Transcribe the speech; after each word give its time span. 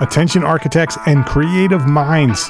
Attention 0.00 0.44
architects 0.44 0.96
and 1.06 1.26
creative 1.26 1.84
minds, 1.84 2.48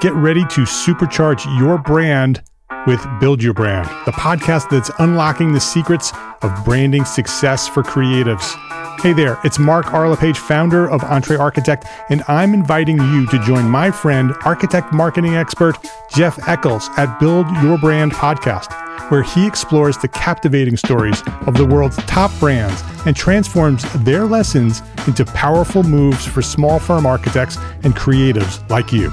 get 0.00 0.14
ready 0.14 0.40
to 0.46 0.62
supercharge 0.62 1.44
your 1.58 1.76
brand 1.76 2.42
with 2.86 3.06
Build 3.20 3.42
Your 3.42 3.52
Brand, 3.52 3.86
the 4.06 4.12
podcast 4.12 4.70
that's 4.70 4.90
unlocking 4.98 5.52
the 5.52 5.60
secrets 5.60 6.10
of 6.40 6.64
branding 6.64 7.04
success 7.04 7.68
for 7.68 7.82
creatives. 7.82 8.54
Hey 9.00 9.12
there, 9.12 9.38
it's 9.44 9.58
Mark 9.58 9.92
R. 9.92 10.08
LePage, 10.08 10.38
founder 10.38 10.90
of 10.90 11.02
EntreArchitect, 11.02 11.86
and 12.08 12.24
I'm 12.28 12.54
inviting 12.54 12.98
you 12.98 13.26
to 13.26 13.38
join 13.44 13.68
my 13.68 13.90
friend, 13.90 14.32
architect 14.44 14.92
marketing 14.92 15.36
expert 15.36 15.76
Jeff 16.10 16.48
Echols 16.48 16.88
at 16.96 17.20
Build 17.20 17.46
Your 17.62 17.76
Brand 17.76 18.12
podcast, 18.12 18.72
where 19.10 19.22
he 19.22 19.46
explores 19.46 19.98
the 19.98 20.08
captivating 20.08 20.78
stories 20.78 21.22
of 21.46 21.54
the 21.54 21.64
world's 21.64 21.98
top 22.06 22.32
brands 22.40 22.82
and 23.04 23.14
transforms 23.14 23.84
their 24.02 24.24
lessons 24.24 24.82
into 25.06 25.26
powerful 25.26 25.82
moves 25.82 26.26
for 26.26 26.40
small 26.40 26.78
firm 26.78 27.04
architects 27.04 27.58
and 27.84 27.94
creatives 27.94 28.68
like 28.70 28.92
you. 28.92 29.12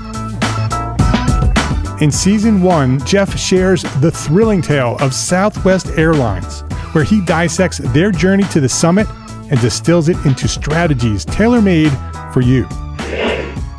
In 2.02 2.10
season 2.10 2.62
one, 2.64 3.06
Jeff 3.06 3.38
shares 3.38 3.84
the 4.00 4.12
thrilling 4.12 4.62
tale 4.62 4.98
of 5.02 5.14
Southwest 5.14 5.88
Airlines, 5.98 6.62
where 6.94 7.04
he 7.04 7.24
dissects 7.26 7.80
their 7.80 8.12
journey 8.12 8.44
to 8.46 8.62
the 8.62 8.70
summit 8.70 9.08
and 9.54 9.62
distills 9.62 10.10
it 10.10 10.18
into 10.26 10.48
strategies 10.48 11.24
tailor 11.26 11.62
made 11.62 11.92
for 12.34 12.42
you. 12.42 12.68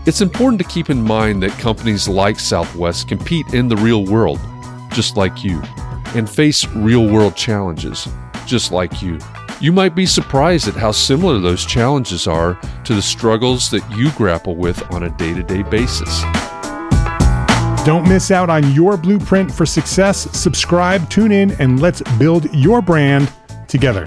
It's 0.06 0.20
important 0.20 0.60
to 0.60 0.68
keep 0.68 0.88
in 0.88 1.02
mind 1.02 1.42
that 1.42 1.50
companies 1.58 2.06
like 2.06 2.38
Southwest 2.38 3.08
compete 3.08 3.52
in 3.52 3.66
the 3.66 3.76
real 3.78 4.04
world, 4.04 4.38
just 4.92 5.16
like 5.16 5.42
you, 5.42 5.60
and 6.14 6.30
face 6.30 6.64
real 6.68 7.08
world 7.08 7.34
challenges, 7.34 8.06
just 8.46 8.70
like 8.70 9.02
you. 9.02 9.18
You 9.60 9.72
might 9.72 9.96
be 9.96 10.06
surprised 10.06 10.68
at 10.68 10.74
how 10.74 10.92
similar 10.92 11.40
those 11.40 11.66
challenges 11.66 12.28
are 12.28 12.54
to 12.84 12.94
the 12.94 13.02
struggles 13.02 13.68
that 13.72 13.82
you 13.96 14.12
grapple 14.12 14.54
with 14.54 14.80
on 14.92 15.02
a 15.02 15.10
day 15.16 15.34
to 15.34 15.42
day 15.42 15.64
basis. 15.64 16.22
Don't 17.84 18.08
miss 18.08 18.30
out 18.30 18.48
on 18.48 18.70
your 18.70 18.96
blueprint 18.96 19.52
for 19.52 19.66
success. 19.66 20.30
Subscribe, 20.38 21.10
tune 21.10 21.32
in, 21.32 21.50
and 21.60 21.82
let's 21.82 22.00
build 22.16 22.54
your 22.54 22.80
brand 22.80 23.32
together. 23.66 24.06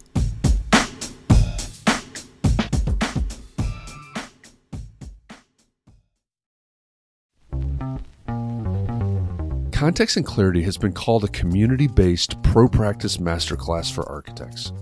Context 9.81 10.15
and 10.15 10.23
Clarity 10.27 10.61
has 10.61 10.77
been 10.77 10.93
called 10.93 11.23
a 11.23 11.29
community 11.29 11.87
based 11.87 12.39
pro 12.43 12.67
practice 12.67 13.17
masterclass 13.17 13.91
for 13.91 14.07
architects. 14.07 14.73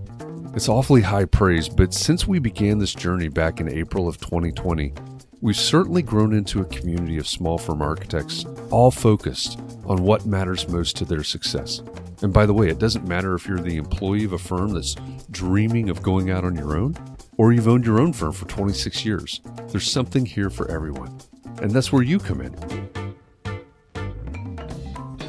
It's 0.53 0.67
awfully 0.67 0.99
high 0.99 1.23
praise, 1.23 1.69
but 1.69 1.93
since 1.93 2.27
we 2.27 2.37
began 2.37 2.79
this 2.79 2.93
journey 2.93 3.29
back 3.29 3.61
in 3.61 3.69
April 3.69 4.09
of 4.09 4.19
2020, 4.19 4.91
we've 5.39 5.55
certainly 5.55 6.01
grown 6.01 6.33
into 6.33 6.59
a 6.59 6.65
community 6.65 7.17
of 7.17 7.29
small 7.29 7.57
firm 7.57 7.81
architects, 7.81 8.45
all 8.71 8.91
focused 8.91 9.57
on 9.85 10.03
what 10.03 10.25
matters 10.25 10.67
most 10.67 10.97
to 10.97 11.05
their 11.05 11.23
success. 11.23 11.81
And 12.21 12.33
by 12.33 12.45
the 12.45 12.53
way, 12.53 12.67
it 12.67 12.79
doesn't 12.79 13.07
matter 13.07 13.35
if 13.35 13.47
you're 13.47 13.61
the 13.61 13.77
employee 13.77 14.25
of 14.25 14.33
a 14.33 14.37
firm 14.37 14.73
that's 14.73 14.97
dreaming 15.31 15.89
of 15.89 16.03
going 16.03 16.29
out 16.29 16.43
on 16.43 16.57
your 16.57 16.75
own, 16.75 16.97
or 17.37 17.53
you've 17.53 17.69
owned 17.69 17.85
your 17.85 18.01
own 18.01 18.11
firm 18.11 18.33
for 18.33 18.49
26 18.49 19.05
years. 19.05 19.39
There's 19.69 19.89
something 19.89 20.25
here 20.25 20.49
for 20.49 20.69
everyone. 20.69 21.17
And 21.61 21.71
that's 21.71 21.93
where 21.93 22.03
you 22.03 22.19
come 22.19 22.41
in. 22.41 23.08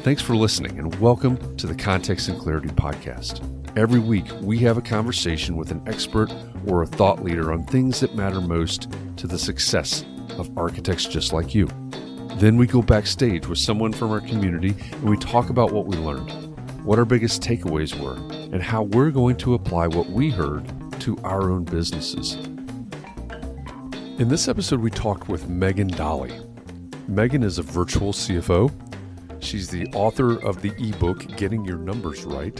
Thanks 0.03 0.23
for 0.23 0.35
listening 0.35 0.79
and 0.79 0.95
welcome 0.95 1.55
to 1.57 1.67
the 1.67 1.75
Context 1.75 2.27
and 2.27 2.39
Clarity 2.39 2.69
Podcast. 2.69 3.39
Every 3.77 3.99
week, 3.99 4.25
we 4.41 4.57
have 4.57 4.79
a 4.79 4.81
conversation 4.81 5.55
with 5.55 5.69
an 5.69 5.83
expert 5.85 6.33
or 6.65 6.81
a 6.81 6.87
thought 6.87 7.23
leader 7.23 7.53
on 7.53 7.65
things 7.65 7.99
that 7.99 8.15
matter 8.15 8.41
most 8.41 8.87
to 9.17 9.27
the 9.27 9.37
success 9.37 10.03
of 10.39 10.57
architects 10.57 11.05
just 11.05 11.33
like 11.33 11.53
you. 11.53 11.67
Then 12.37 12.57
we 12.57 12.65
go 12.65 12.81
backstage 12.81 13.45
with 13.45 13.59
someone 13.59 13.93
from 13.93 14.09
our 14.09 14.21
community 14.21 14.73
and 14.91 15.03
we 15.03 15.17
talk 15.17 15.51
about 15.51 15.71
what 15.71 15.85
we 15.85 15.95
learned, 15.97 16.31
what 16.83 16.97
our 16.97 17.05
biggest 17.05 17.43
takeaways 17.43 17.93
were, 17.93 18.15
and 18.51 18.63
how 18.63 18.81
we're 18.81 19.11
going 19.11 19.37
to 19.37 19.53
apply 19.53 19.85
what 19.85 20.09
we 20.09 20.31
heard 20.31 20.65
to 21.01 21.15
our 21.19 21.51
own 21.51 21.63
businesses. 21.63 22.37
In 24.17 24.29
this 24.29 24.47
episode, 24.47 24.79
we 24.79 24.89
talked 24.89 25.29
with 25.29 25.47
Megan 25.47 25.91
Dahle. 25.91 26.47
Megan 27.07 27.43
is 27.43 27.59
a 27.59 27.63
virtual 27.63 28.13
CFO 28.13 28.71
She's 29.41 29.69
the 29.69 29.87
author 29.87 30.41
of 30.41 30.61
the 30.61 30.71
ebook 30.77 31.25
Getting 31.35 31.65
Your 31.65 31.77
Numbers 31.77 32.23
Right 32.23 32.59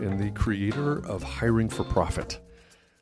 and 0.00 0.20
the 0.20 0.30
creator 0.30 1.04
of 1.06 1.22
Hiring 1.22 1.68
for 1.68 1.82
Profit. 1.82 2.40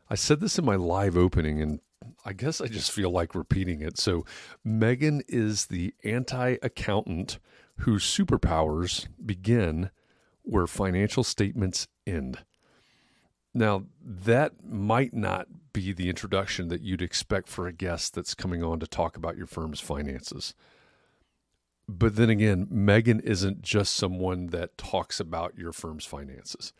I 0.09 0.15
said 0.15 0.41
this 0.41 0.59
in 0.59 0.65
my 0.65 0.77
live 0.77 1.17
opening, 1.17 1.61
and 1.61 1.81
I 2.25 2.33
guess 2.33 2.61
I 2.61 2.69
just 2.69 2.91
feel 2.91 3.11
like 3.11 3.35
repeating 3.35 3.83
it. 3.83 3.99
So, 3.99 4.25
Megan 4.65 5.23
is 5.29 5.67
the 5.67 5.95
anti 6.05 6.57
accountant 6.63 7.39
whose 7.79 8.05
superpowers 8.05 9.09
begin 9.25 9.91
where 10.43 10.67
financial 10.67 11.25
statements 11.25 11.89
end. 12.07 12.39
Now, 13.53 13.85
that 14.01 14.65
might 14.65 15.13
not 15.13 15.49
be 15.73 15.93
the 15.93 16.09
introduction 16.09 16.69
that 16.69 16.83
you'd 16.83 17.03
expect 17.03 17.49
for 17.49 17.67
a 17.67 17.73
guest 17.73 18.15
that's 18.15 18.35
coming 18.35 18.63
on 18.63 18.79
to 18.81 18.87
talk 18.87 19.17
about 19.17 19.37
your 19.37 19.47
firm's 19.47 19.81
finances. 19.81 20.55
But 21.89 22.17
then 22.17 22.29
again, 22.29 22.67
Megan 22.71 23.21
isn't 23.21 23.63
just 23.63 23.95
someone 23.95 24.49
that 24.49 24.77
talks 24.77 25.19
about 25.19 25.57
your 25.57 25.73
firm's 25.73 26.05
finances. 26.05 26.75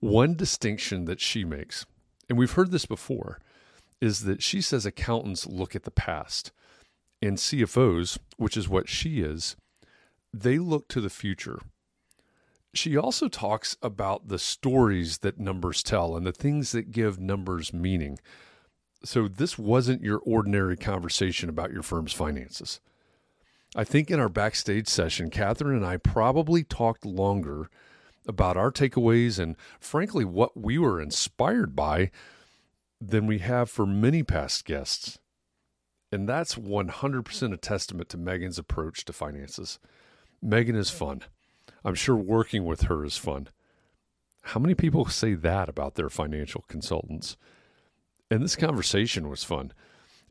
One 0.00 0.34
distinction 0.34 1.04
that 1.04 1.20
she 1.20 1.44
makes, 1.44 1.86
and 2.28 2.36
we've 2.36 2.52
heard 2.52 2.72
this 2.72 2.86
before, 2.86 3.38
is 4.00 4.24
that 4.24 4.42
she 4.42 4.60
says 4.60 4.84
accountants 4.84 5.46
look 5.46 5.76
at 5.76 5.84
the 5.84 5.92
past, 5.92 6.50
and 7.22 7.38
CFOs, 7.38 8.18
which 8.36 8.56
is 8.56 8.68
what 8.68 8.88
she 8.88 9.20
is, 9.20 9.56
they 10.34 10.58
look 10.58 10.88
to 10.88 11.00
the 11.00 11.08
future. 11.08 11.60
She 12.74 12.96
also 12.96 13.28
talks 13.28 13.76
about 13.80 14.28
the 14.28 14.38
stories 14.38 15.18
that 15.18 15.38
numbers 15.38 15.82
tell 15.82 16.16
and 16.16 16.26
the 16.26 16.32
things 16.32 16.72
that 16.72 16.90
give 16.90 17.18
numbers 17.18 17.72
meaning. 17.72 18.18
So, 19.02 19.28
this 19.28 19.56
wasn't 19.56 20.02
your 20.02 20.18
ordinary 20.18 20.76
conversation 20.76 21.48
about 21.48 21.72
your 21.72 21.82
firm's 21.82 22.12
finances. 22.12 22.80
I 23.74 23.84
think 23.84 24.10
in 24.10 24.20
our 24.20 24.28
backstage 24.28 24.88
session, 24.88 25.30
Catherine 25.30 25.76
and 25.76 25.86
I 25.86 25.96
probably 25.96 26.64
talked 26.64 27.04
longer 27.04 27.68
about 28.26 28.56
our 28.56 28.72
takeaways 28.72 29.38
and, 29.38 29.56
frankly, 29.78 30.24
what 30.24 30.56
we 30.56 30.78
were 30.78 31.00
inspired 31.00 31.76
by 31.76 32.10
than 33.00 33.26
we 33.26 33.38
have 33.38 33.70
for 33.70 33.86
many 33.86 34.22
past 34.22 34.64
guests. 34.64 35.18
And 36.10 36.28
that's 36.28 36.54
100% 36.54 37.52
a 37.52 37.56
testament 37.56 38.08
to 38.10 38.16
Megan's 38.16 38.58
approach 38.58 39.04
to 39.04 39.12
finances. 39.12 39.78
Megan 40.40 40.76
is 40.76 40.90
fun. 40.90 41.22
I'm 41.84 41.94
sure 41.94 42.16
working 42.16 42.64
with 42.64 42.82
her 42.82 43.04
is 43.04 43.16
fun. 43.16 43.48
How 44.42 44.60
many 44.60 44.74
people 44.74 45.06
say 45.06 45.34
that 45.34 45.68
about 45.68 45.96
their 45.96 46.08
financial 46.08 46.64
consultants? 46.68 47.36
And 48.30 48.42
this 48.42 48.56
conversation 48.56 49.28
was 49.28 49.44
fun. 49.44 49.72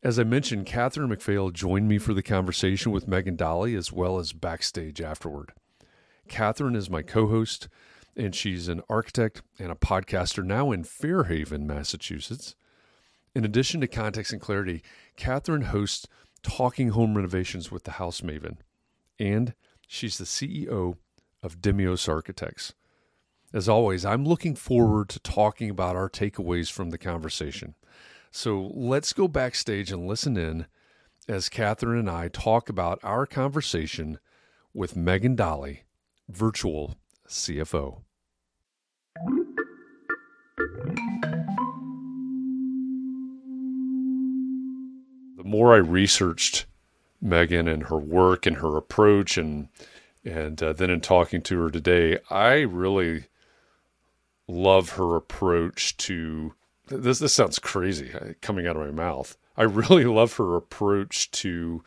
As 0.06 0.20
I 0.20 0.24
mentioned, 0.24 0.68
Catherine 0.68 1.10
McPhail 1.10 1.52
joined 1.52 1.88
me 1.88 1.98
for 1.98 2.14
the 2.14 2.22
conversation 2.22 2.92
with 2.92 3.08
Megan 3.08 3.36
Dahle 3.36 3.76
as 3.76 3.92
well 3.92 4.20
as 4.20 4.34
backstage 4.34 5.02
afterward. 5.02 5.52
Catherine 6.28 6.76
is 6.76 6.92
my 6.92 7.02
co 7.02 7.26
host, 7.26 7.68
and 8.16 8.36
she's 8.36 8.68
an 8.68 8.84
architect 8.88 9.42
and 9.58 9.72
a 9.72 9.76
podcaster 9.76 10.46
now 10.46 10.72
in 10.72 10.84
Fairhaven, 10.84 11.66
Massachusetts. 11.66 12.54
In 13.34 13.44
addition 13.44 13.82
to 13.82 13.88
Context 13.88 14.32
and 14.32 14.40
Clarity, 14.40 14.84
Catherine 15.18 15.64
hosts 15.64 16.06
Talking 16.44 16.90
Home 16.90 17.16
Renovations 17.16 17.72
with 17.72 17.86
the 17.86 17.94
House 17.94 18.22
Maven, 18.22 18.58
and 19.18 19.56
she's 19.88 20.20
the 20.20 20.26
CEO 20.26 20.98
of 21.42 21.62
Demios 21.62 22.08
Architects. 22.08 22.76
As 23.52 23.68
always, 23.68 24.06
I'm 24.06 24.24
looking 24.24 24.54
forward 24.54 25.10
to 25.10 25.20
talking 25.20 25.72
about 25.72 25.96
our 25.96 26.12
takeaways 26.12 26.72
from 26.72 26.92
the 26.92 27.00
conversation. 27.00 27.74
So 28.38 28.70
let's 28.74 29.14
go 29.14 29.30
backstage 29.30 29.94
and 29.94 30.06
listen 30.06 30.36
in 30.36 30.66
as 31.26 31.48
Catherine 31.48 32.00
and 32.00 32.10
I 32.10 32.28
talk 32.28 32.68
about 32.68 33.00
our 33.02 33.26
conversation 33.26 34.20
with 34.74 34.98
Megan 34.98 35.38
Dahle, 35.38 35.84
virtual 36.28 36.98
CFO. 37.30 38.02
The 45.38 45.44
more 45.46 45.74
I 45.74 45.78
researched 45.78 46.66
Megan 47.22 47.70
and 47.70 47.84
her 47.84 47.98
work 47.98 48.46
and 48.46 48.58
her 48.58 48.76
approach, 48.76 49.38
and 49.38 49.70
and 50.26 50.62
uh, 50.62 50.74
then 50.74 50.90
in 50.90 51.00
talking 51.00 51.42
to 51.44 51.62
her 51.62 51.70
today, 51.70 52.20
I 52.30 52.56
really 52.56 53.28
love 54.46 54.90
her 54.90 55.16
approach 55.16 55.96
to 55.96 56.54
this. 56.88 57.20
This 57.20 57.34
sounds 57.34 57.60
crazy 57.60 58.14
uh, 58.14 58.34
coming 58.42 58.68
out 58.68 58.76
of 58.76 58.86
my 58.86 58.92
mouth. 58.92 59.38
I 59.58 59.64
really 59.64 60.06
love 60.06 60.36
her 60.38 60.56
approach 60.56 61.32
to 61.32 61.84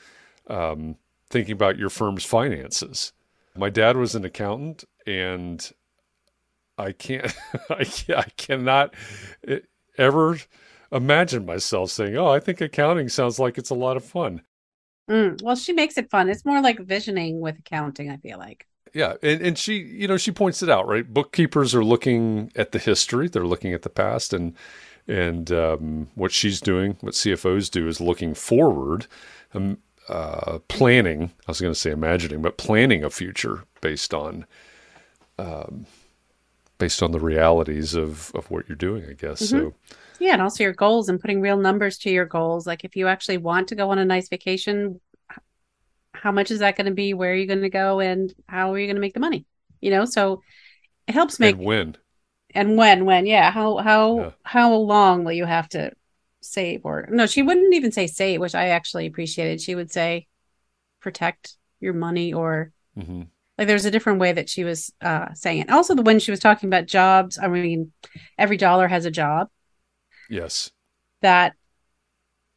um, 0.48 0.96
thinking 1.30 1.52
about 1.52 1.78
your 1.78 1.90
firm's 1.90 2.24
finances. 2.24 3.12
My 3.56 3.70
dad 3.70 3.96
was 3.96 4.14
an 4.14 4.24
accountant, 4.24 4.84
and 5.06 5.70
I 6.76 6.92
can't, 6.92 7.32
I, 7.70 7.86
I 8.16 8.24
cannot 8.36 8.94
eh, 9.46 9.60
ever 9.96 10.38
imagine 10.92 11.44
myself 11.44 11.90
saying, 11.90 12.16
"Oh, 12.16 12.28
I 12.28 12.40
think 12.40 12.60
accounting 12.60 13.08
sounds 13.08 13.38
like 13.38 13.58
it's 13.58 13.70
a 13.70 13.74
lot 13.74 13.96
of 13.96 14.04
fun." 14.04 14.42
Mm, 15.10 15.42
well, 15.42 15.56
she 15.56 15.72
makes 15.72 15.96
it 15.96 16.10
fun. 16.10 16.28
It's 16.28 16.44
more 16.44 16.60
like 16.60 16.78
visioning 16.80 17.40
with 17.40 17.58
accounting. 17.58 18.10
I 18.10 18.16
feel 18.18 18.38
like. 18.38 18.66
Yeah, 18.94 19.14
and 19.22 19.42
and 19.42 19.58
she, 19.58 19.78
you 19.78 20.08
know, 20.08 20.16
she 20.16 20.30
points 20.30 20.62
it 20.62 20.70
out, 20.70 20.86
right? 20.86 21.06
Bookkeepers 21.06 21.74
are 21.74 21.84
looking 21.84 22.52
at 22.56 22.72
the 22.72 22.78
history; 22.78 23.28
they're 23.28 23.46
looking 23.46 23.72
at 23.72 23.82
the 23.82 23.90
past, 23.90 24.32
and 24.32 24.54
and 25.08 25.50
um, 25.50 26.08
what 26.14 26.32
she's 26.32 26.60
doing, 26.60 26.96
what 27.00 27.14
CFOs 27.14 27.70
do, 27.70 27.88
is 27.88 28.00
looking 28.00 28.34
forward, 28.34 29.06
um, 29.54 29.78
uh, 30.08 30.58
planning. 30.68 31.32
I 31.46 31.50
was 31.50 31.60
going 31.60 31.72
to 31.72 31.78
say 31.78 31.90
imagining, 31.90 32.42
but 32.42 32.58
planning 32.58 33.02
a 33.02 33.10
future 33.10 33.64
based 33.80 34.14
on. 34.14 34.46
Um, 35.38 35.86
based 36.78 37.02
on 37.02 37.10
the 37.10 37.20
realities 37.20 37.94
of, 37.94 38.32
of 38.34 38.50
what 38.50 38.68
you're 38.68 38.76
doing, 38.76 39.04
I 39.08 39.12
guess. 39.12 39.42
Mm-hmm. 39.42 39.68
So, 39.68 39.74
yeah, 40.20 40.32
and 40.32 40.42
also 40.42 40.62
your 40.62 40.72
goals 40.72 41.08
and 41.08 41.20
putting 41.20 41.40
real 41.40 41.56
numbers 41.56 41.98
to 41.98 42.10
your 42.10 42.24
goals. 42.24 42.66
Like 42.66 42.84
if 42.84 42.96
you 42.96 43.08
actually 43.08 43.38
want 43.38 43.68
to 43.68 43.74
go 43.74 43.90
on 43.90 43.98
a 43.98 44.04
nice 44.04 44.28
vacation, 44.28 45.00
how 46.14 46.32
much 46.32 46.50
is 46.50 46.60
that 46.60 46.76
going 46.76 46.86
to 46.86 46.92
be? 46.92 47.14
Where 47.14 47.32
are 47.32 47.36
you 47.36 47.46
going 47.46 47.62
to 47.62 47.68
go? 47.68 48.00
And 48.00 48.32
how 48.48 48.72
are 48.72 48.78
you 48.78 48.86
going 48.86 48.96
to 48.96 49.00
make 49.00 49.14
the 49.14 49.20
money? 49.20 49.44
You 49.80 49.90
know, 49.90 50.04
so 50.04 50.42
it 51.06 51.12
helps 51.12 51.38
make 51.38 51.56
and 51.56 51.64
when 51.64 51.96
and 52.54 52.76
when 52.76 53.04
when 53.04 53.26
yeah 53.26 53.50
how 53.50 53.76
how 53.78 54.18
yeah. 54.18 54.30
how 54.42 54.74
long 54.74 55.24
will 55.24 55.32
you 55.32 55.44
have 55.44 55.68
to 55.68 55.92
save 56.40 56.80
or 56.84 57.06
no 57.10 57.26
she 57.26 57.42
wouldn't 57.42 57.74
even 57.74 57.92
say 57.92 58.06
save 58.06 58.40
which 58.40 58.54
i 58.54 58.68
actually 58.68 59.06
appreciated. 59.06 59.60
She 59.60 59.74
would 59.74 59.90
say 59.92 60.26
protect 61.00 61.56
your 61.80 61.92
money 61.92 62.32
or 62.32 62.72
mm-hmm. 62.96 63.22
like 63.56 63.66
there's 63.66 63.84
a 63.84 63.90
different 63.90 64.18
way 64.18 64.32
that 64.32 64.48
she 64.48 64.64
was 64.64 64.92
uh 65.00 65.32
saying 65.34 65.62
it. 65.62 65.70
Also 65.70 65.94
the 65.94 66.02
when 66.02 66.18
she 66.18 66.30
was 66.30 66.40
talking 66.40 66.68
about 66.68 66.86
jobs 66.86 67.38
i 67.38 67.48
mean 67.48 67.92
every 68.38 68.56
dollar 68.56 68.88
has 68.88 69.04
a 69.04 69.10
job. 69.10 69.48
Yes. 70.30 70.70
That 71.22 71.54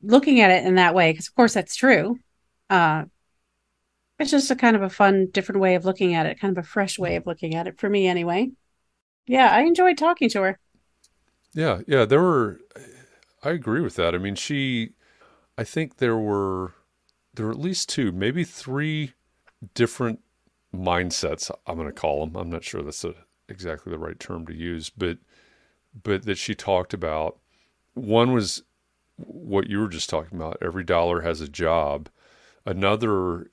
looking 0.01 0.41
at 0.41 0.51
it 0.51 0.65
in 0.65 0.75
that 0.75 0.95
way 0.95 1.11
because 1.11 1.27
of 1.27 1.35
course 1.35 1.53
that's 1.53 1.75
true 1.75 2.17
uh 2.69 3.03
it's 4.19 4.31
just 4.31 4.51
a 4.51 4.55
kind 4.55 4.75
of 4.75 4.83
a 4.83 4.89
fun 4.89 5.27
different 5.31 5.61
way 5.61 5.75
of 5.75 5.85
looking 5.85 6.13
at 6.13 6.25
it 6.25 6.39
kind 6.39 6.55
of 6.55 6.63
a 6.63 6.67
fresh 6.67 6.97
way 6.97 7.15
of 7.15 7.25
looking 7.25 7.55
at 7.55 7.67
it 7.67 7.79
for 7.79 7.89
me 7.89 8.07
anyway 8.07 8.49
yeah 9.31 9.51
i 9.55 9.61
enjoyed 9.61 9.97
talking 9.97 10.29
to 10.29 10.41
her. 10.41 10.59
Yeah 11.53 11.81
yeah 11.87 12.05
there 12.05 12.21
were 12.21 12.59
i 13.43 13.49
agree 13.49 13.81
with 13.81 13.95
that. 13.95 14.13
I 14.15 14.17
mean 14.17 14.35
she 14.35 14.91
i 15.57 15.63
think 15.63 15.97
there 15.97 16.17
were 16.17 16.73
there 17.33 17.45
were 17.45 17.51
at 17.51 17.59
least 17.59 17.89
two 17.89 18.11
maybe 18.11 18.43
three 18.43 19.13
different 19.73 20.19
mindsets 20.73 21.51
i'm 21.67 21.75
going 21.75 21.87
to 21.87 21.93
call 21.93 22.25
them 22.25 22.35
i'm 22.35 22.49
not 22.49 22.63
sure 22.63 22.81
that's 22.81 23.03
a, 23.03 23.13
exactly 23.49 23.91
the 23.91 23.99
right 23.99 24.19
term 24.19 24.45
to 24.47 24.53
use 24.53 24.89
but 24.89 25.17
but 26.03 26.23
that 26.23 26.37
she 26.37 26.55
talked 26.55 26.93
about. 26.93 27.37
One 27.93 28.33
was 28.33 28.63
what 29.17 29.69
you 29.69 29.79
were 29.79 29.87
just 29.87 30.09
talking 30.09 30.37
about 30.37 30.57
every 30.61 30.83
dollar 30.83 31.21
has 31.21 31.41
a 31.41 31.47
job. 31.47 32.09
Another 32.65 33.51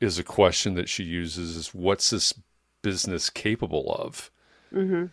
is 0.00 0.18
a 0.18 0.24
question 0.24 0.74
that 0.74 0.88
she 0.88 1.04
uses 1.04 1.56
is 1.56 1.74
what's 1.74 2.10
this 2.10 2.34
business 2.82 3.30
capable 3.30 3.92
of 3.94 4.30
mm-hmm. 4.72 5.06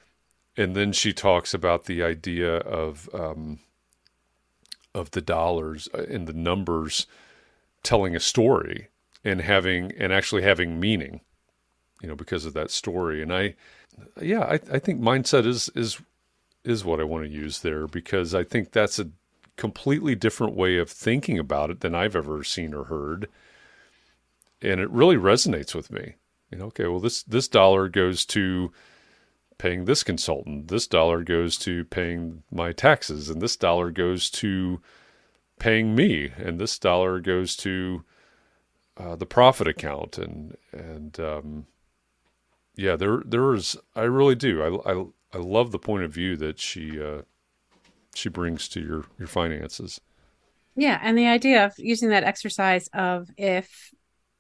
and 0.57 0.75
then 0.75 0.91
she 0.91 1.13
talks 1.13 1.53
about 1.53 1.85
the 1.85 2.03
idea 2.03 2.57
of 2.57 3.09
um, 3.13 3.59
of 4.93 5.11
the 5.11 5.21
dollars 5.21 5.87
uh, 5.93 6.03
and 6.03 6.27
the 6.27 6.33
numbers 6.33 7.07
telling 7.83 8.15
a 8.15 8.19
story 8.19 8.87
and 9.23 9.41
having 9.41 9.91
and 9.97 10.13
actually 10.13 10.41
having 10.41 10.79
meaning 10.79 11.21
you 12.01 12.07
know 12.07 12.15
because 12.15 12.45
of 12.45 12.53
that 12.53 12.71
story 12.71 13.21
and 13.21 13.33
i 13.33 13.55
yeah 14.21 14.41
i, 14.41 14.53
I 14.71 14.79
think 14.79 15.01
mindset 15.01 15.45
is 15.45 15.69
is 15.75 15.99
is 16.63 16.85
what 16.85 16.99
i 16.99 17.03
want 17.03 17.25
to 17.25 17.29
use 17.29 17.59
there 17.59 17.87
because 17.87 18.33
i 18.33 18.43
think 18.43 18.71
that's 18.71 18.99
a 18.99 19.09
completely 19.55 20.15
different 20.15 20.55
way 20.55 20.77
of 20.77 20.89
thinking 20.89 21.37
about 21.37 21.69
it 21.69 21.81
than 21.81 21.93
i've 21.93 22.15
ever 22.15 22.43
seen 22.43 22.73
or 22.73 22.85
heard 22.85 23.27
and 24.63 24.79
it 24.79 24.89
really 24.89 25.17
resonates 25.17 25.75
with 25.75 25.91
me. 25.91 26.15
You 26.49 26.57
know, 26.57 26.65
okay, 26.65 26.87
well 26.87 26.99
this 26.99 27.23
this 27.23 27.47
dollar 27.47 27.89
goes 27.89 28.25
to 28.27 28.71
paying 29.57 29.85
this 29.85 30.03
consultant. 30.03 30.67
This 30.67 30.87
dollar 30.87 31.23
goes 31.23 31.57
to 31.59 31.85
paying 31.85 32.43
my 32.51 32.71
taxes, 32.71 33.29
and 33.29 33.41
this 33.41 33.55
dollar 33.55 33.91
goes 33.91 34.29
to 34.31 34.81
paying 35.59 35.95
me, 35.95 36.31
and 36.37 36.59
this 36.59 36.77
dollar 36.79 37.19
goes 37.19 37.55
to 37.57 38.03
uh, 38.97 39.15
the 39.15 39.25
profit 39.25 39.67
account, 39.67 40.17
and 40.17 40.57
and 40.71 41.19
um, 41.19 41.67
yeah, 42.75 42.95
there 42.95 43.21
there 43.25 43.53
is. 43.53 43.77
I 43.95 44.03
really 44.03 44.35
do. 44.35 44.61
I, 44.61 44.91
I 44.91 45.05
I 45.33 45.37
love 45.37 45.71
the 45.71 45.79
point 45.79 46.03
of 46.03 46.11
view 46.11 46.35
that 46.37 46.59
she 46.59 47.01
uh, 47.01 47.21
she 48.13 48.29
brings 48.29 48.67
to 48.69 48.81
your 48.81 49.05
your 49.17 49.27
finances. 49.27 49.99
Yeah, 50.75 50.99
and 51.01 51.17
the 51.17 51.27
idea 51.27 51.65
of 51.65 51.73
using 51.77 52.09
that 52.09 52.23
exercise 52.23 52.89
of 52.93 53.29
if 53.37 53.93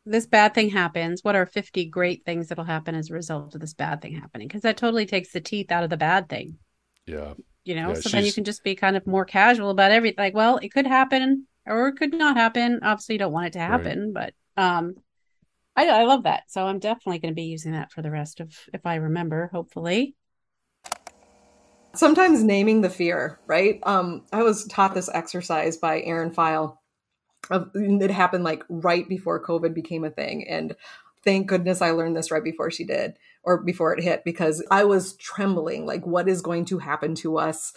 this 0.05 0.25
bad 0.25 0.53
thing 0.53 0.69
happens, 0.69 1.23
what 1.23 1.35
are 1.35 1.45
50 1.45 1.85
great 1.85 2.25
things 2.25 2.47
that'll 2.47 2.63
happen 2.63 2.95
as 2.95 3.09
a 3.09 3.13
result 3.13 3.55
of 3.55 3.61
this 3.61 3.73
bad 3.73 4.01
thing 4.01 4.15
happening? 4.15 4.47
Because 4.47 4.61
that 4.61 4.77
totally 4.77 5.05
takes 5.05 5.31
the 5.31 5.41
teeth 5.41 5.71
out 5.71 5.83
of 5.83 5.89
the 5.89 5.97
bad 5.97 6.27
thing. 6.27 6.57
Yeah. 7.05 7.33
You 7.63 7.75
know, 7.75 7.89
yeah, 7.89 7.93
so 7.95 8.01
she's... 8.01 8.11
then 8.11 8.25
you 8.25 8.33
can 8.33 8.43
just 8.43 8.63
be 8.63 8.75
kind 8.75 8.97
of 8.97 9.07
more 9.07 9.25
casual 9.25 9.69
about 9.69 9.91
everything. 9.91 10.21
Like, 10.21 10.33
well, 10.35 10.57
it 10.57 10.73
could 10.73 10.87
happen 10.87 11.47
or 11.65 11.87
it 11.87 11.95
could 11.95 12.13
not 12.13 12.35
happen. 12.35 12.79
Obviously, 12.83 13.15
you 13.15 13.19
don't 13.19 13.31
want 13.31 13.47
it 13.47 13.53
to 13.53 13.59
happen, 13.59 14.13
right. 14.13 14.33
but 14.55 14.61
um, 14.61 14.95
I, 15.75 15.87
I 15.87 16.03
love 16.03 16.23
that. 16.23 16.43
So 16.49 16.65
I'm 16.65 16.79
definitely 16.79 17.19
going 17.19 17.33
to 17.33 17.35
be 17.35 17.43
using 17.43 17.71
that 17.71 17.91
for 17.91 18.01
the 18.01 18.11
rest 18.11 18.41
of, 18.41 18.53
if 18.73 18.85
I 18.85 18.95
remember, 18.95 19.49
hopefully. 19.53 20.15
Sometimes 21.95 22.43
naming 22.43 22.81
the 22.81 22.89
fear, 22.89 23.39
right? 23.47 23.79
Um, 23.83 24.25
I 24.33 24.43
was 24.43 24.65
taught 24.65 24.95
this 24.95 25.09
exercise 25.13 25.77
by 25.77 26.01
Aaron 26.01 26.31
File 26.31 26.81
it 27.51 28.11
happened 28.11 28.43
like 28.43 28.63
right 28.69 29.07
before 29.07 29.43
COVID 29.43 29.73
became 29.73 30.03
a 30.03 30.09
thing. 30.09 30.47
And 30.47 30.75
thank 31.23 31.47
goodness 31.47 31.81
I 31.81 31.91
learned 31.91 32.15
this 32.15 32.31
right 32.31 32.43
before 32.43 32.71
she 32.71 32.83
did 32.83 33.17
or 33.43 33.61
before 33.61 33.93
it 33.93 34.03
hit 34.03 34.23
because 34.23 34.63
I 34.71 34.83
was 34.83 35.15
trembling 35.15 35.85
like, 35.85 36.05
what 36.05 36.27
is 36.27 36.41
going 36.41 36.65
to 36.65 36.79
happen 36.79 37.15
to 37.15 37.37
us? 37.37 37.73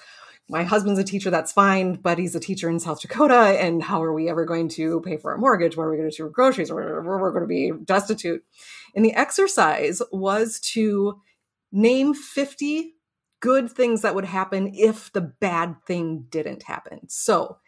My 0.48 0.62
husband's 0.62 1.00
a 1.00 1.04
teacher, 1.04 1.30
that's 1.30 1.52
fine, 1.52 1.94
but 1.94 2.18
he's 2.18 2.36
a 2.36 2.40
teacher 2.40 2.68
in 2.68 2.78
South 2.78 3.00
Dakota. 3.00 3.34
And 3.34 3.82
how 3.82 4.02
are 4.02 4.12
we 4.12 4.28
ever 4.28 4.44
going 4.44 4.68
to 4.70 5.00
pay 5.00 5.16
for 5.16 5.32
our 5.32 5.38
mortgage? 5.38 5.76
Where 5.76 5.88
are 5.88 5.90
we 5.90 5.96
going 5.96 6.10
to 6.10 6.16
do 6.16 6.28
groceries? 6.30 6.70
We're, 6.70 7.02
we're 7.02 7.32
going 7.32 7.42
to 7.42 7.48
be 7.48 7.72
destitute. 7.84 8.44
And 8.94 9.04
the 9.04 9.14
exercise 9.14 10.00
was 10.12 10.60
to 10.74 11.20
name 11.72 12.14
50 12.14 12.94
good 13.40 13.70
things 13.70 14.02
that 14.02 14.14
would 14.14 14.24
happen 14.24 14.72
if 14.74 15.12
the 15.12 15.20
bad 15.20 15.76
thing 15.84 16.26
didn't 16.30 16.62
happen. 16.62 17.08
So 17.08 17.58